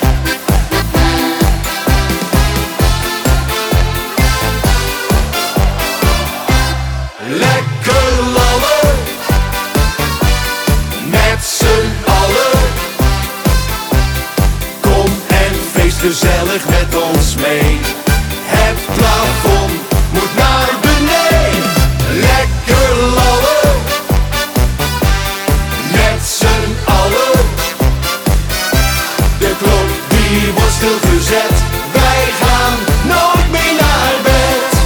Stilgezet. 30.71 31.55
Wij 31.91 32.23
gaan 32.41 32.73
nooit 33.07 33.51
meer 33.51 33.75
naar 33.79 34.13
bed. 34.23 34.79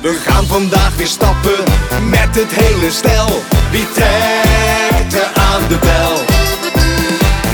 We 0.00 0.20
gaan 0.26 0.46
vandaag 0.46 0.96
weer 0.96 1.06
stappen 1.06 1.64
met 2.08 2.34
het 2.34 2.52
hele 2.52 2.90
stel. 2.90 3.42
Wie 3.70 3.88
trekt 3.92 5.14
er 5.14 5.30
aan 5.34 5.62
de 5.68 5.78
bel? 5.78 6.16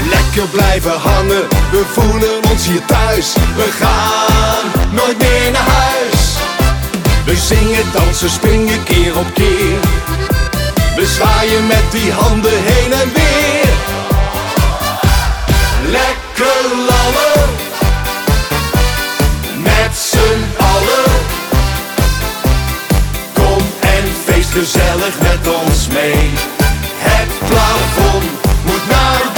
Lekker 0.08 0.46
blijven 0.50 0.98
hangen, 1.00 1.48
we 1.70 1.82
voelen 1.92 2.50
ons 2.50 2.66
hier 2.66 2.84
thuis. 2.84 3.34
We 3.56 3.68
gaan 3.80 4.64
nooit 4.90 5.18
meer 5.18 5.50
naar 5.50 5.68
huis. 5.68 6.36
We 7.24 7.36
zingen, 7.36 7.84
dansen, 7.92 8.30
springen 8.30 8.82
keer 8.82 9.18
op 9.18 9.34
keer. 9.34 9.78
We 10.96 11.06
zwaaien 11.06 11.66
met 11.66 11.84
die 11.90 12.12
handen 12.12 12.62
heen 12.64 12.92
en 12.92 13.12
weer. 13.12 13.75
Lekker 16.38 16.76
lallen. 16.76 17.48
Met 19.62 19.96
z'n 19.96 20.44
allen. 20.58 21.12
Kom 23.32 23.62
en 23.80 24.04
feest 24.24 24.50
gezellig 24.50 25.20
met 25.20 25.54
ons 25.62 25.88
mee. 25.88 26.30
Het 26.96 27.48
plafond 27.48 28.24
moet 28.64 28.88
naar 28.88 29.35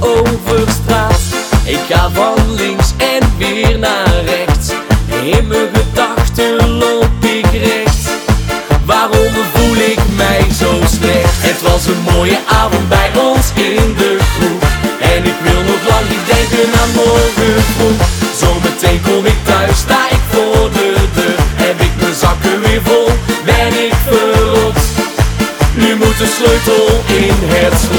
over 0.00 0.60
straat. 0.82 1.20
Ik 1.64 1.80
ga 1.88 2.10
van 2.10 2.54
links 2.54 2.92
en 2.96 3.32
weer 3.38 3.78
naar 3.78 4.24
rechts. 4.24 4.68
In 5.22 5.46
mijn 5.46 5.68
gedachten 5.72 6.68
loop 6.68 7.24
ik 7.24 7.46
recht. 7.52 8.08
Waarom 8.84 9.32
voel 9.52 9.76
ik 9.76 9.98
mij 10.16 10.46
zo 10.58 10.70
slecht? 10.96 11.36
Het 11.48 11.62
was 11.62 11.86
een 11.86 12.02
mooie 12.14 12.38
avond 12.46 12.88
bij 12.88 13.10
ons 13.30 13.46
in 13.54 13.94
de 13.96 14.18
groep. 14.34 14.62
En 15.00 15.24
ik 15.24 15.38
wil 15.42 15.62
nog 15.70 15.82
lang 15.88 16.06
niet 16.08 16.26
denken 16.34 16.68
aan 16.80 16.92
morgen 16.94 17.62
vroeg. 17.76 18.00
Zometeen 18.40 19.00
kom 19.02 19.24
ik 19.26 19.38
thuis, 19.44 19.78
sta 19.78 20.00
ik 20.10 20.24
voor 20.30 20.70
de 20.72 20.94
deur. 21.14 21.38
Heb 21.64 21.80
ik 21.80 21.92
mijn 22.00 22.14
zakken 22.14 22.60
weer 22.60 22.82
vol, 22.84 23.08
ben 23.44 23.72
ik 23.86 23.94
verrot. 24.06 24.78
Nu 25.74 25.96
moet 25.96 26.18
de 26.18 26.28
sleutel 26.36 26.86
in 27.06 27.36
het 27.54 27.91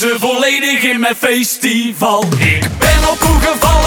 ze 0.00 0.16
volledig 0.18 0.82
in 0.82 1.00
mijn 1.00 1.16
festival. 1.16 2.24
Ik 2.38 2.68
ben 2.78 3.08
op 3.10 3.18
hoe 3.20 3.40
gevallen, 3.40 3.79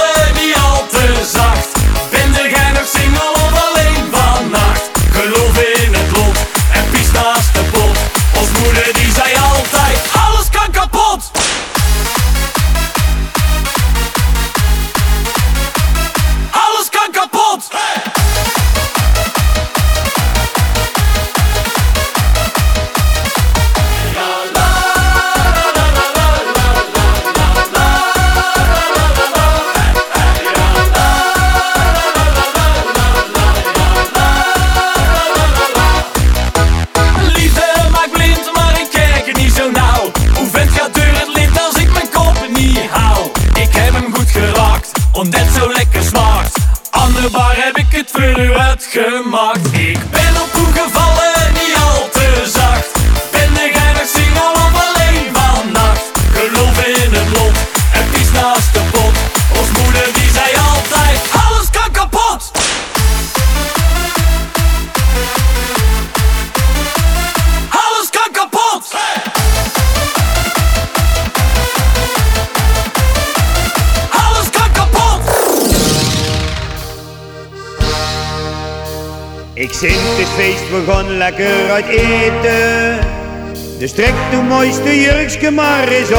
jurkske 85.44 85.52
maar 85.52 85.88
eens. 85.88 86.10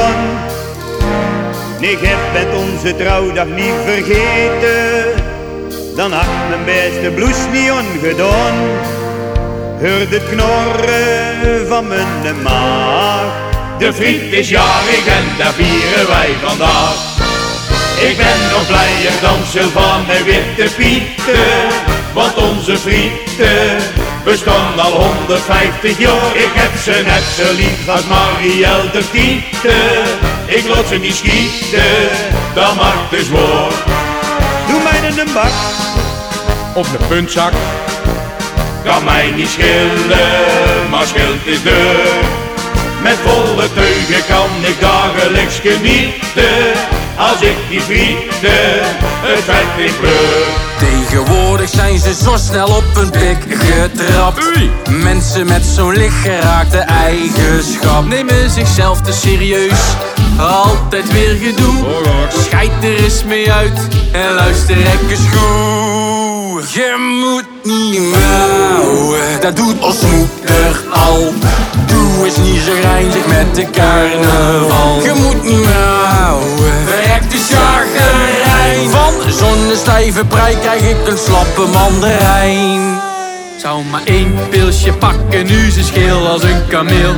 Ik 1.81 1.99
heb 2.01 2.19
met 2.33 2.55
onze 2.55 2.97
trouwdag 2.97 3.47
niet 3.47 3.75
vergeten. 3.85 5.23
Dan 5.97 6.13
had 6.13 6.49
mijn 6.49 6.65
beste 6.65 7.11
bloes 7.11 7.37
niet 7.53 7.71
ongedaan. 7.71 8.55
Hoor 9.81 10.07
het 10.09 10.23
knorren 10.31 11.69
van 11.69 11.89
mijn 11.89 12.43
maag. 12.43 13.33
De 13.79 13.93
vriend 13.93 14.33
is 14.33 14.49
jarig 14.49 15.07
en 15.07 15.25
daar 15.39 15.53
vieren 15.53 16.07
wij 16.09 16.31
vandaag. 16.43 17.13
Ik 18.09 18.17
ben 18.17 18.51
nog 18.51 18.67
blijer 18.67 19.21
dan 19.21 19.39
Sylvan 19.51 20.09
en 20.09 20.25
Witte 20.25 20.75
Pieten. 20.77 21.45
Want 22.15 22.35
onze 22.37 22.79
vrienden 22.79 24.04
bestaan 24.25 24.81
al 24.81 24.93
150 24.93 25.99
jaar. 25.99 26.37
Ik 26.37 26.51
heb 26.53 26.71
ze 26.83 27.03
net 27.07 27.23
zo 27.37 27.55
lief 27.55 27.89
als 27.89 28.07
Marielle 28.07 28.91
de. 28.91 29.43
Ik 30.47 30.69
laat 30.69 30.87
ze 30.89 30.97
niet 30.97 31.15
schieten, 31.15 32.09
dat 32.55 32.75
mag 32.75 33.09
dus 33.11 33.27
voor. 33.27 33.73
Doe 34.69 34.83
mij 34.83 35.09
een 35.09 35.33
bak. 35.33 35.53
Op 36.75 36.87
de 36.91 37.05
puntzak. 37.09 37.53
Kan 38.85 39.05
mij 39.05 39.31
niet 39.31 39.49
schillen, 39.49 40.91
maar 40.91 41.07
schild 41.07 41.47
is 41.47 41.63
deur. 41.63 42.43
Met 43.03 43.17
volle 43.25 43.73
teugen 43.75 44.27
kan 44.29 44.49
ik 44.63 44.81
dagelijks 44.81 45.59
genieten. 45.59 47.04
Als 47.17 47.41
ik 47.41 47.57
die 47.69 47.81
vrienden 47.81 48.83
het 49.23 49.45
vet 49.45 49.87
in 49.87 49.93
kleur. 49.99 50.65
Tegenwoordig 50.79 51.69
zijn 51.69 51.99
ze 51.99 52.15
zo 52.15 52.37
snel 52.37 52.67
op 52.67 52.85
hun 52.95 53.11
pik 53.11 53.39
getrapt. 53.49 54.45
Mensen 54.91 55.47
met 55.47 55.65
zo'n 55.65 55.97
lichtgeraakte 55.97 56.79
eigenschap 56.79 58.07
nemen 58.07 58.51
zichzelf 58.51 59.01
te 59.01 59.13
serieus. 59.13 59.81
Altijd 60.39 61.13
weer 61.13 61.37
gedoe. 61.37 61.85
Scheid 62.29 62.71
er 62.83 63.03
eens 63.03 63.25
mee 63.25 63.53
uit 63.53 63.89
en 64.13 64.35
luister 64.35 64.77
eens 64.77 65.21
goed. 65.33 66.04
Je 66.69 66.95
moet 67.23 67.47
niet 67.63 68.01
mouwen, 68.01 69.41
dat 69.41 69.57
doet 69.57 69.81
ons 69.81 70.01
moeder 70.01 70.81
al. 70.91 71.33
Doe 71.87 72.25
eens 72.25 72.37
niet 72.37 72.61
zo 72.63 72.73
grijnzig 72.81 73.27
met 73.27 73.55
de 73.55 73.71
carnaval. 73.71 75.03
Je 75.03 75.13
moet 75.23 75.43
niet 75.43 75.65
mouwen, 75.65 76.73
verrek 76.87 77.31
de 77.31 77.39
chagrijn. 77.39 78.91
Van 78.91 79.33
zo'n 79.33 79.77
stijve 79.77 80.25
krijg 80.61 80.81
ik 80.81 81.09
een 81.09 81.19
slappe 81.19 81.67
mandarijn. 81.73 82.94
Zou 83.57 83.85
maar 83.85 84.01
één 84.05 84.39
pilsje 84.51 84.93
pakken, 84.93 85.47
nu 85.47 85.71
ze 85.71 85.85
scheel 85.85 86.29
als 86.29 86.43
een 86.43 86.67
kameel. 86.69 87.15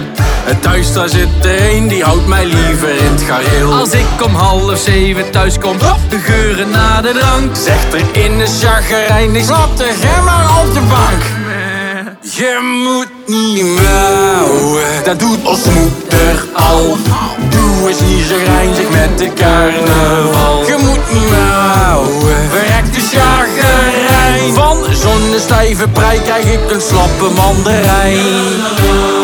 Thuis 0.61 0.93
daar 0.93 1.09
zit 1.09 1.29
er 1.45 1.75
een, 1.75 1.89
die 1.89 2.03
houdt 2.03 2.27
mij 2.27 2.47
liever 2.47 2.97
in 2.97 3.13
het 3.13 3.23
gareel. 3.23 3.73
Als 3.73 3.91
ik 3.93 4.25
om 4.25 4.35
half 4.35 4.79
zeven 4.79 5.31
thuis 5.31 5.59
kom, 5.59 5.79
de 6.09 6.19
geuren 6.19 6.71
na 6.71 7.01
de 7.01 7.13
drank. 7.13 7.57
Zegt 7.57 7.95
er 7.95 8.25
in 8.25 8.39
de 8.39 8.47
chagrijn, 8.47 9.37
ik 9.37 9.45
slap 9.45 9.77
de 9.77 9.95
gemmer 10.01 10.61
op 10.61 10.75
de 10.75 10.81
bank. 10.81 11.23
Je 12.21 12.59
moet 12.85 13.27
niet 13.27 13.65
mouwen, 13.65 15.05
dat 15.05 15.19
doet 15.19 15.45
ons 15.45 15.65
moeder 15.65 16.45
al. 16.53 16.97
Doe 17.49 17.89
eens 17.89 18.01
niet 18.01 18.25
zo 18.25 18.35
grijnzig 18.45 18.91
met 18.91 19.19
de 19.19 19.33
carnaval. 19.35 20.67
Je 20.67 20.77
moet 20.79 21.13
niet 21.13 21.31
mouwen, 21.31 22.37
verrek 22.51 22.93
de 22.93 23.01
chagrijn. 23.01 24.06
Van 24.55 24.85
zo'n 24.95 25.39
stijve 25.39 25.89
krijg 26.23 26.53
ik 26.53 26.71
een 26.71 26.81
slappe 26.81 27.29
mandarijn. 27.35 29.16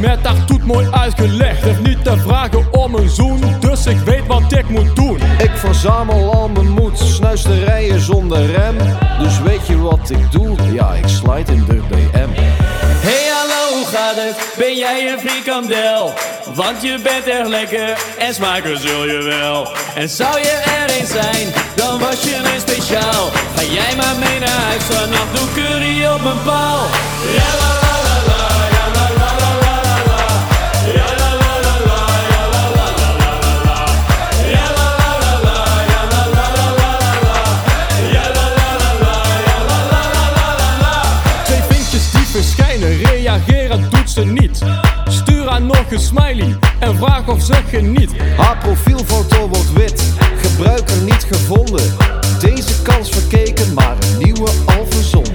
Met 0.00 0.18
haar 0.22 0.44
toet 0.44 0.64
mooi 0.64 0.88
uitgelegd. 0.90 1.62
Heeft 1.62 1.82
niet 1.82 2.04
te 2.04 2.16
vragen 2.16 2.72
om 2.72 2.94
een 2.94 3.08
zoen, 3.08 3.40
dus 3.60 3.86
ik 3.86 3.98
weet 3.98 4.26
wat 4.26 4.52
ik 4.52 4.68
moet 4.68 4.96
doen. 4.96 5.20
Ik 5.38 5.50
verzamel 5.54 6.32
al 6.32 6.48
mijn 6.48 6.68
moed, 6.68 6.98
snuisterijen 6.98 8.00
zonder 8.00 8.46
rem. 8.46 8.76
Dus 9.18 9.40
weet 9.40 9.66
je 9.66 9.78
wat 9.78 10.10
ik 10.10 10.32
doe? 10.32 10.56
Ja, 10.72 10.92
ik 10.92 11.08
slide 11.08 11.52
in 11.52 11.64
de 11.64 11.80
BM. 11.88 12.28
Hey 13.00 13.26
hallo, 13.32 13.76
hoe 13.76 13.86
gaat 13.86 14.14
het? 14.16 14.54
Ben 14.58 14.76
jij 14.76 15.12
een 15.12 15.18
frikandel? 15.18 16.12
Want 16.54 16.82
je 16.82 17.00
bent 17.02 17.26
echt 17.26 17.48
lekker 17.48 17.98
en 18.18 18.34
smaken 18.34 18.80
zul 18.80 19.04
je 19.04 19.22
wel. 19.22 19.68
En 19.94 20.08
zou 20.08 20.38
je 20.38 20.62
er 20.80 21.00
eens 21.00 21.10
zijn, 21.10 21.48
dan 21.74 21.98
was 21.98 22.22
je 22.22 22.36
een 22.36 22.60
speciaal. 22.60 23.30
Ga 23.56 23.62
jij 23.62 23.96
maar 23.96 24.16
mee 24.18 24.38
naar 24.38 24.48
huis, 24.48 24.82
vannacht 24.82 25.38
doe 25.38 25.48
curry 25.54 26.06
op 26.06 26.22
mijn 26.22 26.42
paal. 26.44 26.86
Ja 27.34 27.87
ze 44.18 44.24
niet. 44.24 44.62
Stuur 45.08 45.48
haar 45.48 45.62
nog 45.62 45.90
een 45.90 46.00
smiley 46.00 46.56
en 46.78 46.96
vraag 46.96 47.28
of 47.28 47.42
ze 47.42 47.54
geniet. 47.68 48.10
Haar 48.36 48.58
profielfoto 48.58 49.48
wordt 49.48 49.72
wit, 49.72 50.02
gebruiker 50.42 50.96
niet 50.96 51.26
gevonden. 51.30 51.96
Deze 52.40 52.82
kans 52.82 53.08
verkeken, 53.10 53.74
maar 53.74 53.96
een 54.00 54.18
nieuwe 54.18 54.48
al 54.66 54.86
verzonden. 54.88 55.32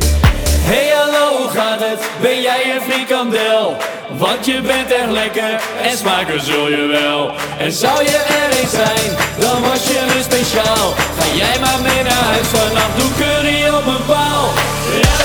Hey 0.70 0.88
hallo, 0.96 1.38
hoe 1.38 1.50
gaat 1.50 1.80
het? 1.80 2.00
Ben 2.22 2.42
jij 2.42 2.76
een 2.76 2.82
frikandel? 2.82 3.76
Want 4.18 4.46
je 4.46 4.62
bent 4.62 4.92
echt 4.92 5.12
lekker 5.12 5.62
en 5.82 5.98
smaken 5.98 6.42
zul 6.42 6.70
je 6.70 6.86
wel. 7.02 7.32
En 7.58 7.72
zou 7.72 8.04
je 8.04 8.18
er 8.42 8.60
eens 8.60 8.72
zijn, 8.72 9.10
dan 9.40 9.62
was 9.62 9.88
je 9.88 10.00
een 10.16 10.24
speciaal. 10.24 10.94
Ga 11.18 11.36
jij 11.36 11.60
maar 11.60 11.82
mee 11.82 12.04
naar 12.04 12.24
huis, 12.32 12.48
vannacht 12.48 12.98
doe 12.98 13.12
curry 13.18 13.76
op 13.78 13.86
mijn 13.86 14.06
paal. 14.06 14.46
Ja 15.02 15.23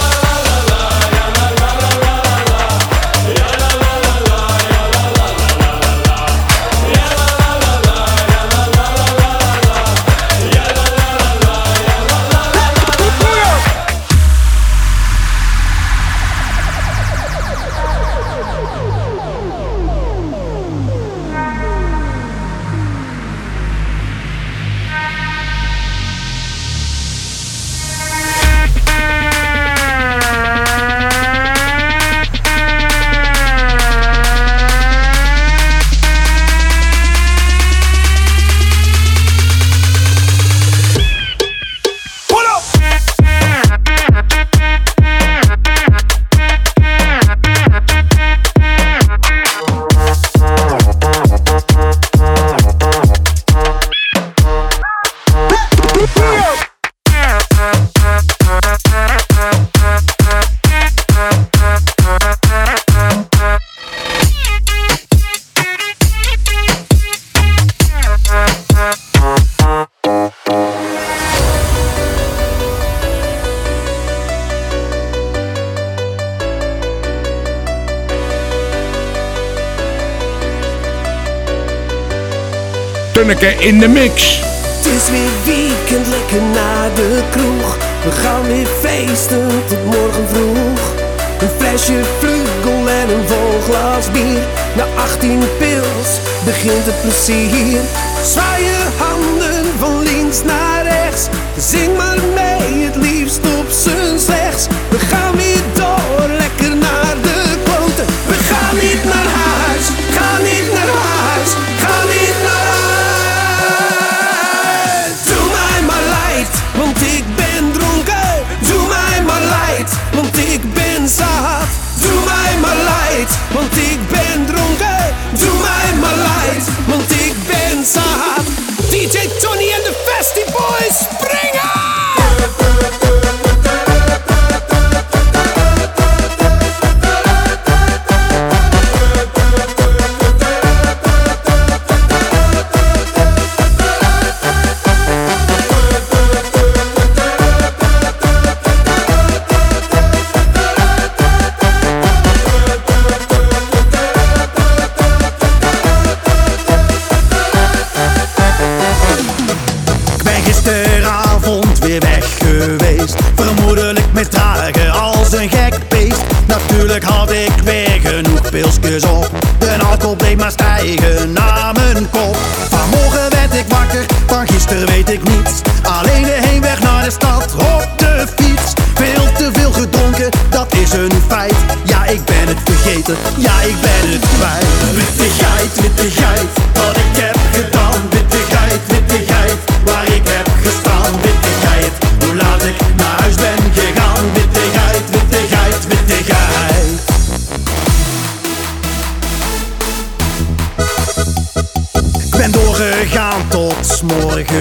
in 83.58 83.78
de 83.78 83.88
mix. 83.88 84.40
Het 84.42 84.86
is 84.86 85.10
weer 85.10 85.30
weekend, 85.44 86.06
lekker 86.06 86.42
naar 86.42 86.94
de 86.94 87.22
kroeg. 87.30 87.76
We 88.04 88.10
gaan 88.10 88.46
weer 88.46 88.66
feesten 88.66 89.48
tot 89.66 89.84
morgen 89.84 90.28
vroeg. 90.28 90.92
Een 91.40 91.48
flesje 91.58 92.00
vlugel 92.18 92.88
en 92.88 93.08
een 93.08 93.28
vol 93.28 93.60
glas 93.60 94.10
bier. 94.10 94.46
Na 94.76 94.84
18 94.96 95.40
pils 95.58 96.10
begint 96.44 96.84
het 96.86 97.00
plezier. 97.00 97.80
Zwaai 98.24 98.64
je 98.64 98.86
handen 98.98 99.64
van 99.78 100.02
links 100.02 100.42
naar 100.44 100.82
rechts. 100.82 101.28
Zing 101.56 101.96
maar 101.96 102.18
mee, 102.34 102.84
het 102.84 102.96
liefst 102.96 103.40
op 103.58 103.70
z'n 103.70 104.18
slechts. 104.18 104.66
We 104.90 104.98
gaan 104.98 105.36
weer 105.36 105.62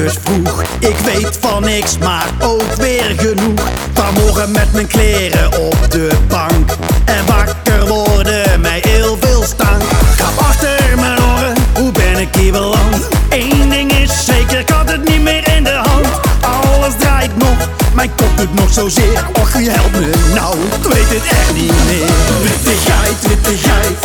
Dus 0.07 0.17
vroeg. 0.23 0.63
Ik 0.79 0.95
weet 0.97 1.37
van 1.39 1.63
niks, 1.63 1.97
maar 1.97 2.27
ook 2.39 2.73
weer 2.75 3.15
genoeg. 3.17 3.61
Vanmorgen 3.93 4.51
met 4.51 4.73
mijn 4.73 4.87
kleren 4.87 5.59
op 5.59 5.77
de 5.89 6.09
bank. 6.27 6.69
En 7.05 7.25
wakker 7.25 7.87
worden 7.87 8.61
mij 8.61 8.83
heel 8.87 9.17
veel 9.19 9.43
stank. 9.43 9.81
Ga 10.15 10.25
achter 10.37 10.79
mijn 10.95 11.19
oren, 11.19 11.53
hoe 11.73 11.91
ben 11.91 12.17
ik 12.17 12.35
hier 12.35 12.51
beland? 12.51 13.07
Eén 13.29 13.69
ding 13.69 13.91
is 13.91 14.25
zeker, 14.25 14.59
ik 14.59 14.69
had 14.69 14.91
het 14.91 15.09
niet 15.09 15.21
meer 15.21 15.55
in 15.55 15.63
de 15.63 15.79
hand. 15.83 16.07
Alles 16.41 16.93
draait 16.99 17.37
nog, 17.37 17.57
mijn 17.93 18.11
kop 18.15 18.37
doet 18.37 18.53
nog 18.53 18.73
zozeer. 18.73 19.25
Och, 19.41 19.55
u 19.55 19.69
helpt 19.69 19.99
me 19.99 20.11
nou, 20.33 20.55
ik 20.57 20.91
weet 20.93 21.09
het 21.09 21.23
echt 21.23 21.53
niet 21.53 21.85
meer. 21.85 22.09
Witte 22.41 22.75
geit, 22.85 23.27
witte 23.27 23.57
geit, 23.67 23.97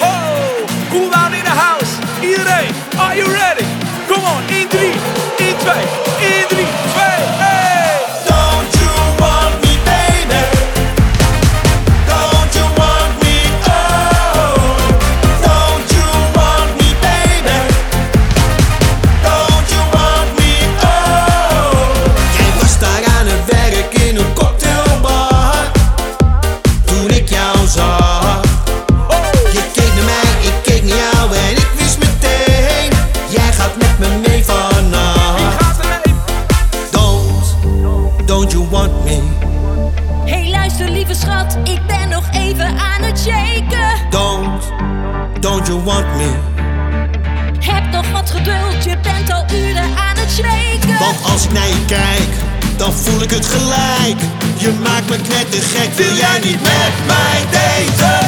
Oh, 0.00 0.66
cool 0.90 1.10
down 1.10 1.32
in 1.32 1.44
the 1.44 1.50
house. 1.50 1.98
Iedereen, 2.20 2.72
are 2.98 3.14
you 3.14 3.26
ready? 3.26 3.64
Come 4.08 4.24
on, 4.24 4.42
in 4.50 4.68
3, 4.68 4.90
in 5.46 5.54
2, 5.62 5.70
in 6.26 6.48
3. 6.48 6.57
te 55.60 55.64
gek, 55.64 55.94
wil 55.94 56.14
jij 56.16 56.38
niet 56.40 56.60
met 56.60 57.06
mij 57.06 57.44
daten? 57.50 58.27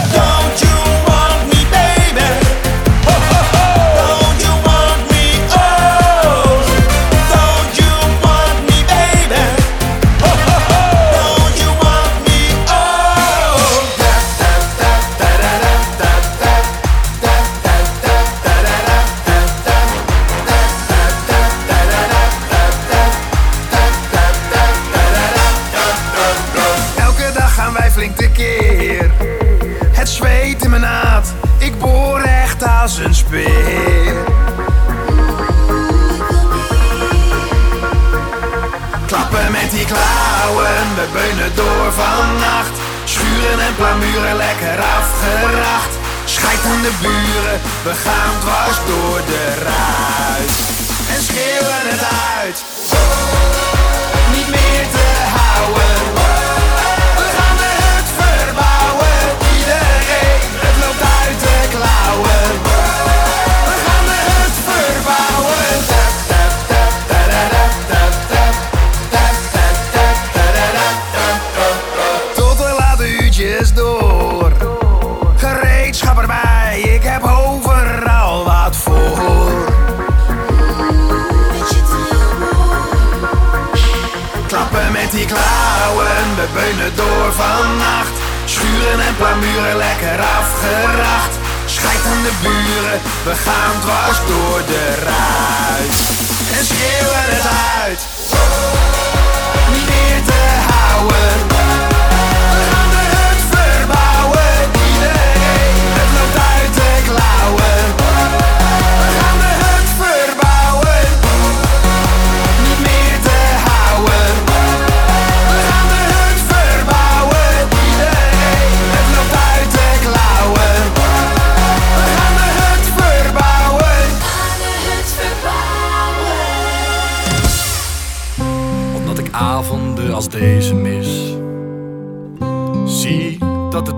We 47.85 47.95
gaan 47.95 48.41
dwars 48.41 48.77
door 48.87 49.21
de 49.27 49.50
Schuren 89.31 89.45
en 89.45 89.51
plamuren 89.51 89.77
lekker 89.77 90.21
afgeracht. 90.21 91.35
Schijt 91.67 92.05
aan 92.05 92.23
de 92.23 92.33
buren, 92.43 93.01
we 93.25 93.35
gaan 93.35 93.81
dwars 93.81 94.19
door 94.27 94.63
de 94.67 94.85
ruit. 95.05 95.95
En 96.57 96.65
schreeuwen 96.65 97.25
het 97.35 97.47
uit, 97.85 98.01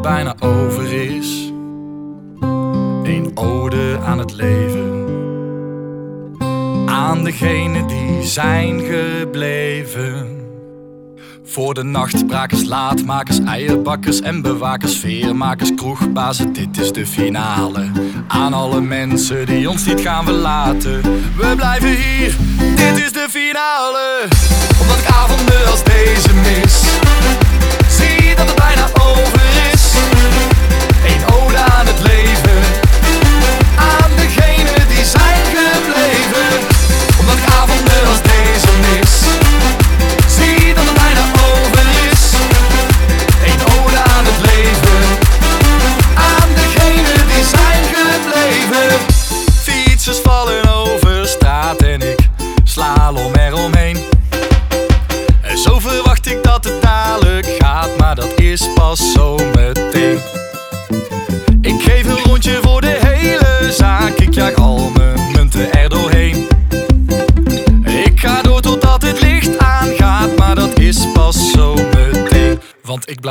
bijna 0.02 0.34
over 0.40 0.92
is. 0.92 1.52
Een 3.02 3.30
ode 3.34 3.98
aan 4.04 4.18
het 4.18 4.32
leven. 4.32 5.06
Aan 6.86 7.24
degenen 7.24 7.86
die 7.86 8.22
zijn 8.22 8.80
gebleven. 8.80 10.40
Voor 11.44 11.74
de 11.74 11.82
nachtbrakers, 11.82 12.64
laatmakers, 12.64 13.38
eierbakkers 13.38 14.20
en 14.20 14.42
bewakers, 14.42 14.96
veermakers, 14.96 15.74
kroegbazen, 15.74 16.52
dit 16.52 16.78
is 16.78 16.92
de 16.92 17.06
finale. 17.06 17.90
Aan 18.28 18.52
alle 18.52 18.80
mensen 18.80 19.46
die 19.46 19.70
ons 19.70 19.86
niet 19.86 20.00
gaan 20.00 20.24
verlaten. 20.24 21.02
We 21.36 21.52
blijven 21.56 21.88
hier, 21.88 22.36
dit 22.74 23.04
is 23.04 23.12
de 23.12 23.26
finale. 23.30 24.22
Omdat 24.80 24.98
ik 24.98 25.06
avonden 25.06 25.70
als 25.70 25.84
deze 25.84 26.34
mis. 26.34 26.91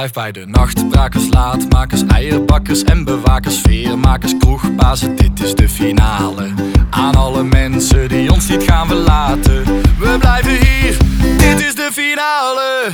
Blijf 0.01 0.13
bij 0.13 0.31
de 0.31 0.45
nachtbrakers, 0.51 1.27
laatmakers, 1.29 2.03
eierbakkers 2.07 2.83
en 2.83 3.03
bewakers, 3.03 3.61
veermakers, 3.61 4.37
kroegbazen, 4.37 5.15
dit 5.15 5.43
is 5.43 5.55
de 5.55 5.69
finale. 5.69 6.53
Aan 6.89 7.15
alle 7.15 7.43
mensen 7.43 8.09
die 8.09 8.31
ons 8.31 8.47
niet 8.47 8.63
gaan 8.63 8.87
verlaten, 8.87 9.63
we 9.99 10.15
blijven 10.19 10.51
hier, 10.51 10.97
dit 11.37 11.59
is 11.59 11.75
de 11.75 11.89
finale. 11.91 12.89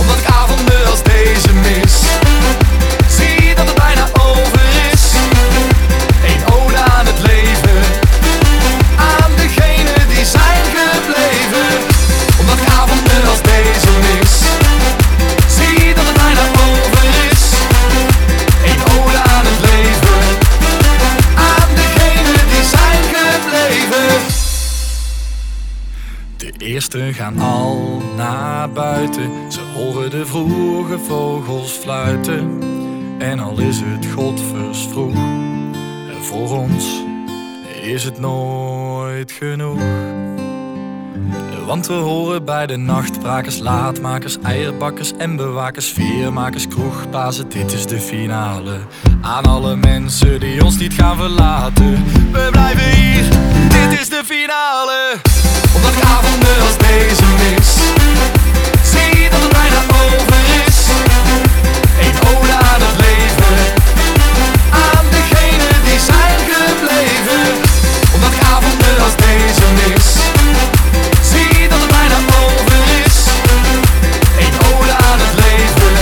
Omdat 0.00 0.18
ik 0.18 0.26
avonden 0.26 0.86
als 0.86 1.02
deze 1.02 1.52
mis, 1.52 2.07
gaan 27.28 27.38
al 27.38 28.02
naar 28.16 28.70
buiten, 28.70 29.30
ze 29.52 29.60
horen 29.74 30.10
de 30.10 30.26
vroege 30.26 30.98
vogels 30.98 31.70
fluiten. 31.70 32.62
En 33.18 33.38
al 33.38 33.58
is 33.58 33.80
het 33.84 34.06
godversvroeg, 34.06 35.14
en 36.08 36.22
voor 36.22 36.58
ons 36.58 37.02
is 37.82 38.04
het 38.04 38.20
nooit 38.20 39.32
genoeg. 39.32 39.80
Want 41.66 41.86
we 41.86 41.92
horen 41.92 42.44
bij 42.44 42.66
de 42.66 42.76
nachtbrakers, 42.76 43.58
laatmakers, 43.58 44.38
eierbakkers 44.42 45.12
en 45.16 45.36
bewakers, 45.36 45.88
veermakers, 45.88 46.68
kroegbazen, 46.68 47.48
dit 47.48 47.72
is 47.72 47.86
de 47.86 48.00
finale. 48.00 48.78
Aan 49.20 49.44
alle 49.44 49.76
mensen 49.76 50.40
die 50.40 50.64
ons 50.64 50.78
niet 50.78 50.92
gaan 50.92 51.16
verlaten, 51.16 52.04
we 52.32 52.48
blijven 52.50 52.90
hier, 52.90 53.24
dit 53.90 54.00
is 54.00 54.08
de 54.08 54.22
finale. 54.24 54.98
Omdat 55.74 55.92
ik 55.92 56.02
avonden 56.02 56.56
als 56.66 56.76
deze 56.88 57.26
mis, 57.42 57.68
zie 58.92 59.30
dat 59.30 59.40
het 59.42 59.52
bijna 59.60 59.80
over 60.02 60.40
is. 60.66 60.78
Een 62.06 62.16
ode 62.30 62.52
aan 62.52 62.80
het 62.88 62.98
leven, 63.06 63.56
aan 64.88 65.06
degenen 65.16 65.76
die 65.84 66.00
zijn 66.10 66.38
gebleven. 66.52 67.44
Omdat 68.14 68.32
ik 68.32 68.42
avonden 68.54 68.94
als 69.04 69.16
deze 69.28 69.66
mis, 69.80 70.06
zie 71.30 71.68
dat 71.68 71.80
het 71.80 71.92
bijna 71.98 72.18
over 72.42 72.80
is. 73.04 73.16
Een 74.44 74.54
ode 74.70 74.92
aan 75.08 75.18
het 75.24 75.34
leven, 75.44 75.94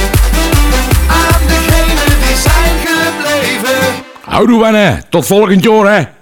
aan 1.22 1.42
degenen 1.54 2.14
die 2.24 2.36
zijn 2.48 2.74
gebleven. 2.88 4.04
Houdoe 4.24 4.60
wennen, 4.60 5.04
tot 5.08 5.26
volgend 5.26 5.64
jaar 5.64 5.86
hè. 5.96 6.15